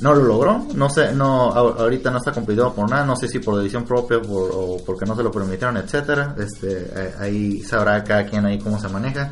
No 0.00 0.14
lo 0.14 0.24
logró, 0.24 0.66
no 0.74 0.90
sé, 0.90 1.12
no, 1.12 1.52
ahorita 1.52 2.10
no 2.10 2.16
está 2.18 2.32
competido 2.32 2.72
por 2.74 2.90
nada, 2.90 3.04
no 3.06 3.14
sé 3.14 3.28
si 3.28 3.38
por 3.38 3.56
decisión 3.58 3.84
propia 3.84 4.20
por- 4.20 4.50
o 4.52 4.76
porque 4.84 5.04
no 5.06 5.14
se 5.14 5.22
lo 5.22 5.30
permitieron, 5.30 5.76
etcétera. 5.76 6.34
Este, 6.38 6.90
eh, 6.92 7.14
ahí 7.20 7.60
sabrá 7.62 8.02
cada 8.02 8.26
quien 8.26 8.44
ahí 8.44 8.58
cómo 8.58 8.80
se 8.80 8.88
maneja. 8.88 9.30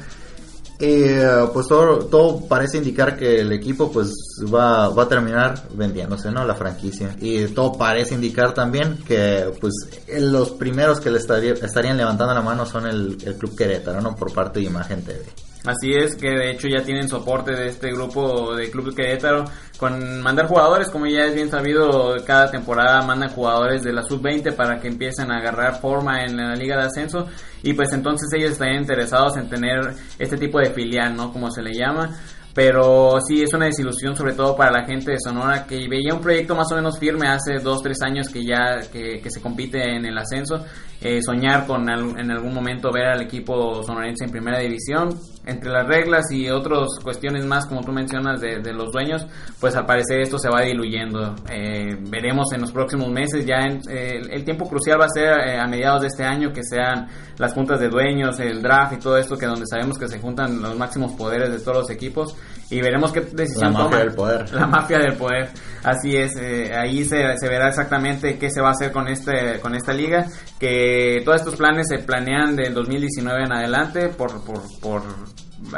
Eh, 0.82 1.46
pues 1.52 1.68
todo, 1.68 2.06
todo 2.06 2.46
parece 2.48 2.78
indicar 2.78 3.14
que 3.16 3.40
el 3.40 3.52
equipo 3.52 3.92
pues 3.92 4.14
va, 4.52 4.88
va 4.88 5.02
a 5.02 5.08
terminar 5.08 5.62
vendiéndose, 5.74 6.30
¿no? 6.30 6.42
La 6.46 6.54
franquicia. 6.54 7.14
Y 7.20 7.44
todo 7.48 7.76
parece 7.76 8.14
indicar 8.14 8.54
también 8.54 8.96
que 9.06 9.52
pues 9.60 9.74
los 10.18 10.52
primeros 10.52 10.98
que 11.00 11.10
le 11.10 11.18
estaría- 11.18 11.52
estarían 11.52 11.98
levantando 11.98 12.32
la 12.32 12.40
mano 12.40 12.64
son 12.64 12.86
el, 12.86 13.18
el 13.24 13.34
Club 13.34 13.54
Querétaro, 13.56 14.00
¿no? 14.00 14.16
Por 14.16 14.32
parte 14.32 14.60
de 14.60 14.66
Imagen 14.66 15.02
TV. 15.02 15.20
Así 15.64 15.92
es, 15.92 16.16
que 16.16 16.30
de 16.30 16.50
hecho 16.50 16.68
ya 16.68 16.82
tienen 16.82 17.08
soporte 17.08 17.54
de 17.54 17.68
este 17.68 17.92
grupo 17.92 18.54
de 18.54 18.70
Club 18.70 18.94
Querétaro 18.94 19.44
con 19.76 20.22
mandar 20.22 20.46
jugadores, 20.46 20.90
como 20.90 21.06
ya 21.06 21.24
es 21.24 21.34
bien 21.34 21.50
sabido, 21.50 22.16
cada 22.26 22.50
temporada 22.50 23.02
mandan 23.02 23.30
jugadores 23.30 23.82
de 23.82 23.92
la 23.92 24.02
sub-20 24.02 24.54
para 24.54 24.78
que 24.80 24.88
empiecen 24.88 25.30
a 25.30 25.38
agarrar 25.38 25.80
forma 25.80 26.24
en 26.24 26.36
la 26.36 26.54
liga 26.54 26.76
de 26.76 26.84
ascenso 26.84 27.26
y 27.62 27.74
pues 27.74 27.92
entonces 27.92 28.28
ellos 28.34 28.52
estarían 28.52 28.82
interesados 28.82 29.36
en 29.36 29.48
tener 29.48 29.80
este 30.18 30.38
tipo 30.38 30.58
de 30.58 30.70
filial, 30.70 31.14
¿no? 31.14 31.32
Como 31.32 31.50
se 31.50 31.62
le 31.62 31.72
llama. 31.72 32.10
Pero 32.52 33.20
sí, 33.26 33.42
es 33.42 33.54
una 33.54 33.66
desilusión 33.66 34.16
sobre 34.16 34.32
todo 34.32 34.56
para 34.56 34.72
la 34.72 34.84
gente 34.84 35.12
de 35.12 35.18
Sonora 35.22 35.66
que 35.66 35.86
veía 35.88 36.12
un 36.12 36.20
proyecto 36.20 36.54
más 36.54 36.70
o 36.72 36.74
menos 36.74 36.98
firme 36.98 37.28
hace 37.28 37.58
dos, 37.62 37.80
tres 37.80 38.02
años 38.02 38.28
que 38.28 38.44
ya 38.44 38.80
que 38.90 39.30
se 39.30 39.40
compite 39.40 39.78
en 39.78 40.04
el 40.04 40.18
ascenso. 40.18 40.64
Eh, 41.02 41.20
soñar 41.22 41.66
con 41.66 41.88
al- 41.88 42.18
en 42.20 42.30
algún 42.30 42.52
momento 42.52 42.90
ver 42.92 43.06
al 43.06 43.22
equipo 43.22 43.82
sonorense 43.82 44.24
en 44.24 44.30
primera 44.30 44.58
división. 44.58 45.18
Entre 45.46 45.70
las 45.70 45.86
reglas 45.86 46.30
y 46.30 46.50
otras 46.50 46.88
cuestiones 47.02 47.46
más, 47.46 47.66
como 47.66 47.80
tú 47.80 47.90
mencionas, 47.90 48.40
de, 48.42 48.58
de 48.60 48.72
los 48.74 48.92
dueños, 48.92 49.26
pues 49.58 49.74
al 49.74 49.86
parecer 49.86 50.20
esto 50.20 50.38
se 50.38 50.50
va 50.50 50.60
diluyendo. 50.60 51.34
Eh, 51.50 51.96
veremos 52.10 52.52
en 52.52 52.60
los 52.60 52.70
próximos 52.72 53.08
meses, 53.10 53.46
ya 53.46 53.56
en- 53.60 53.80
eh, 53.90 54.20
el, 54.30 54.44
tiempo 54.44 54.68
crucial 54.68 55.00
va 55.00 55.06
a 55.06 55.08
ser 55.08 55.32
eh, 55.48 55.58
a 55.58 55.66
mediados 55.66 56.02
de 56.02 56.08
este 56.08 56.24
año, 56.24 56.52
que 56.52 56.60
sean 56.62 57.08
las 57.38 57.54
juntas 57.54 57.80
de 57.80 57.88
dueños, 57.88 58.38
el 58.38 58.60
draft 58.60 58.92
y 58.92 58.98
todo 58.98 59.16
esto, 59.16 59.38
que 59.38 59.46
donde 59.46 59.64
sabemos 59.66 59.98
que 59.98 60.06
se 60.08 60.18
juntan 60.20 60.60
los 60.60 60.76
máximos 60.76 61.12
poderes 61.12 61.50
de 61.50 61.58
todos 61.60 61.78
los 61.78 61.90
equipos 61.90 62.36
y 62.68 62.82
veremos 62.82 63.10
qué 63.10 63.22
decisión 63.22 63.72
La 63.72 63.78
mafia 63.78 63.90
toman. 63.90 63.98
del 64.06 64.14
poder. 64.14 64.50
La 64.54 64.66
mafia 64.66 64.98
del 64.98 65.14
poder. 65.14 65.48
Así 65.82 66.14
es, 66.14 66.36
eh, 66.36 66.70
ahí 66.76 67.02
se, 67.06 67.16
se 67.38 67.48
verá 67.48 67.68
exactamente 67.68 68.38
qué 68.38 68.50
se 68.50 68.60
va 68.60 68.68
a 68.68 68.72
hacer 68.72 68.92
con 68.92 69.08
este 69.08 69.58
con 69.60 69.74
esta 69.74 69.94
liga, 69.94 70.26
que 70.58 70.89
todos 71.24 71.38
estos 71.38 71.56
planes 71.56 71.88
se 71.88 71.98
planean 71.98 72.56
del 72.56 72.74
2019 72.74 73.44
en 73.44 73.52
adelante 73.52 74.08
por 74.08 74.44
por, 74.44 74.60
por 74.80 75.02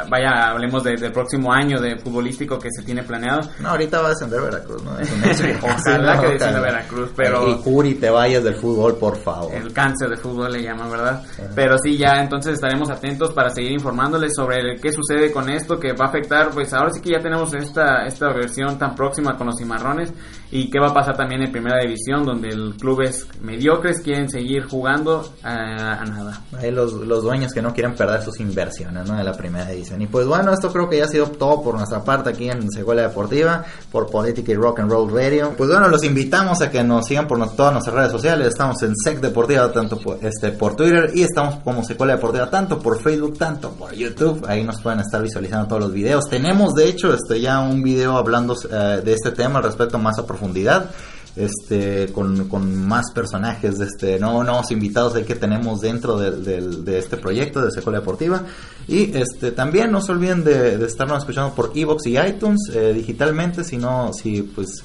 vaya, 0.09 0.49
hablemos 0.49 0.83
de- 0.83 0.95
del 0.97 1.11
próximo 1.11 1.51
año 1.53 1.79
de 1.79 1.97
futbolístico 1.97 2.57
que 2.59 2.69
se 2.71 2.83
tiene 2.83 3.03
planeado. 3.03 3.41
No, 3.59 3.69
ahorita 3.69 4.01
va 4.01 4.07
a 4.07 4.09
descender 4.09 4.41
Veracruz, 4.41 4.83
¿no? 4.83 4.97
Es 4.99 5.11
un 5.11 5.23
hecho. 5.29 5.43
Ojalá 5.63 6.19
que 6.19 6.27
descienda. 6.27 6.59
Veracruz, 6.61 7.09
pero- 7.15 7.47
Y 7.49 7.55
Curi, 7.61 7.95
te 7.95 8.09
vayas 8.09 8.43
del 8.43 8.55
fútbol, 8.55 8.95
por 8.97 9.17
favor. 9.17 9.53
El 9.53 9.71
cáncer 9.73 10.09
de 10.09 10.17
fútbol 10.17 10.51
le 10.51 10.63
llaman, 10.63 10.89
¿verdad? 10.91 11.23
Pero 11.55 11.77
sí, 11.77 11.97
ya 11.97 12.21
entonces 12.21 12.53
estaremos 12.55 12.89
atentos 12.89 13.31
para 13.31 13.49
seguir 13.49 13.71
informándoles 13.73 14.33
sobre 14.35 14.59
el- 14.59 14.81
qué 14.81 14.91
sucede 14.91 15.31
con 15.31 15.49
esto, 15.49 15.79
que 15.79 15.93
va 15.93 16.05
a 16.05 16.09
afectar, 16.09 16.49
pues 16.51 16.73
ahora 16.73 16.91
sí 16.91 17.01
que 17.01 17.11
ya 17.11 17.19
tenemos 17.19 17.53
esta, 17.53 18.05
esta 18.05 18.27
versión 18.33 18.77
tan 18.77 18.95
próxima 18.95 19.37
con 19.37 19.47
los 19.47 19.57
cimarrones 19.57 20.11
y 20.51 20.69
qué 20.69 20.79
va 20.79 20.89
a 20.89 20.93
pasar 20.93 21.15
también 21.17 21.41
en 21.43 21.51
primera 21.51 21.79
división, 21.81 22.25
donde 22.25 22.49
el 22.49 22.75
clubes 22.79 23.27
mediocres 23.41 24.01
quieren 24.01 24.29
seguir 24.29 24.65
jugando 24.65 25.33
a, 25.43 25.93
a 26.01 26.05
nada. 26.05 26.41
Ahí 26.57 26.71
los, 26.71 26.93
los 26.93 27.23
dueños 27.23 27.53
que 27.53 27.61
no 27.61 27.73
quieren 27.73 27.95
perder 27.95 28.21
sus 28.21 28.39
inversiones, 28.39 29.09
¿no? 29.09 29.17
De 29.17 29.23
la 29.23 29.33
primera 29.33 29.65
Y 29.99 30.07
pues 30.07 30.25
bueno, 30.25 30.53
esto 30.53 30.71
creo 30.71 30.89
que 30.89 30.97
ya 30.97 31.05
ha 31.05 31.07
sido 31.07 31.27
todo 31.27 31.61
por 31.61 31.75
nuestra 31.75 32.03
parte 32.03 32.29
aquí 32.29 32.49
en 32.49 32.71
Secuela 32.71 33.03
Deportiva, 33.03 33.63
por 33.91 34.09
Política 34.09 34.51
y 34.51 34.55
Rock 34.55 34.79
and 34.79 34.91
Roll 34.91 35.11
Radio. 35.11 35.53
Pues 35.57 35.69
bueno, 35.69 35.87
los 35.89 36.03
invitamos 36.03 36.61
a 36.61 36.71
que 36.71 36.83
nos 36.83 37.05
sigan 37.05 37.27
por 37.27 37.37
todas 37.55 37.73
nuestras 37.73 37.95
redes 37.95 38.11
sociales. 38.11 38.47
Estamos 38.47 38.81
en 38.83 38.95
Sec 38.95 39.19
Deportiva, 39.19 39.71
tanto 39.71 39.97
por, 39.97 40.17
este, 40.21 40.51
por 40.51 40.75
Twitter, 40.75 41.11
y 41.13 41.23
estamos 41.23 41.55
como 41.63 41.83
Secuela 41.83 42.15
Deportiva, 42.15 42.49
tanto 42.49 42.79
por 42.79 43.01
Facebook, 43.01 43.37
tanto 43.37 43.71
por 43.71 43.93
YouTube. 43.93 44.45
Ahí 44.47 44.63
nos 44.63 44.81
pueden 44.81 45.01
estar 45.01 45.21
visualizando 45.21 45.67
todos 45.67 45.81
los 45.81 45.93
videos. 45.93 46.29
Tenemos, 46.29 46.73
de 46.73 46.87
hecho, 46.87 47.13
este, 47.13 47.41
ya 47.41 47.59
un 47.59 47.83
video 47.83 48.17
hablando 48.17 48.55
eh, 48.71 49.01
de 49.03 49.13
este 49.13 49.31
tema 49.31 49.59
al 49.59 49.65
respecto 49.65 49.99
más 49.99 50.17
a 50.19 50.25
profundidad 50.25 50.89
este 51.35 52.11
con, 52.13 52.47
con 52.47 52.75
más 52.87 53.11
personajes 53.13 53.79
de 53.79 53.85
este 53.85 54.19
no 54.19 54.43
nuevos 54.43 54.69
invitados 54.71 55.15
ahí 55.15 55.23
que 55.23 55.35
tenemos 55.35 55.81
dentro 55.81 56.17
del- 56.17 56.43
del- 56.43 56.85
de, 56.85 56.99
este 56.99 57.17
proyecto 57.17 57.61
de 57.65 57.71
Secuela 57.71 57.99
Deportiva. 57.99 58.43
Y 58.87 59.15
este 59.17 59.51
también 59.51 59.91
no 59.91 60.01
se 60.01 60.11
olviden 60.11 60.43
de, 60.43 60.77
de 60.77 60.85
estarnos 60.85 61.19
escuchando 61.19 61.53
por 61.55 61.71
Evox 61.75 62.05
y 62.07 62.17
iTunes 62.17 62.59
eh, 62.73 62.93
digitalmente. 62.93 63.63
Si 63.63 63.77
no 63.77 64.11
si 64.13 64.41
pues 64.43 64.83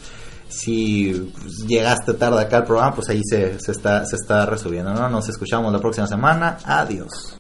si 0.49 1.31
llegaste 1.67 2.15
tarde 2.15 2.41
acá 2.41 2.59
al 2.59 2.65
programa 2.65 2.95
pues 2.95 3.09
ahí 3.11 3.21
se, 3.23 3.61
se 3.61 3.73
está 3.73 4.05
se 4.07 4.17
está 4.17 4.47
resubiendo 4.47 4.95
no 4.95 5.09
nos 5.11 5.29
escuchamos 5.29 5.73
la 5.73 5.79
próxima 5.79 6.07
semana. 6.07 6.57
Adiós 6.65 7.38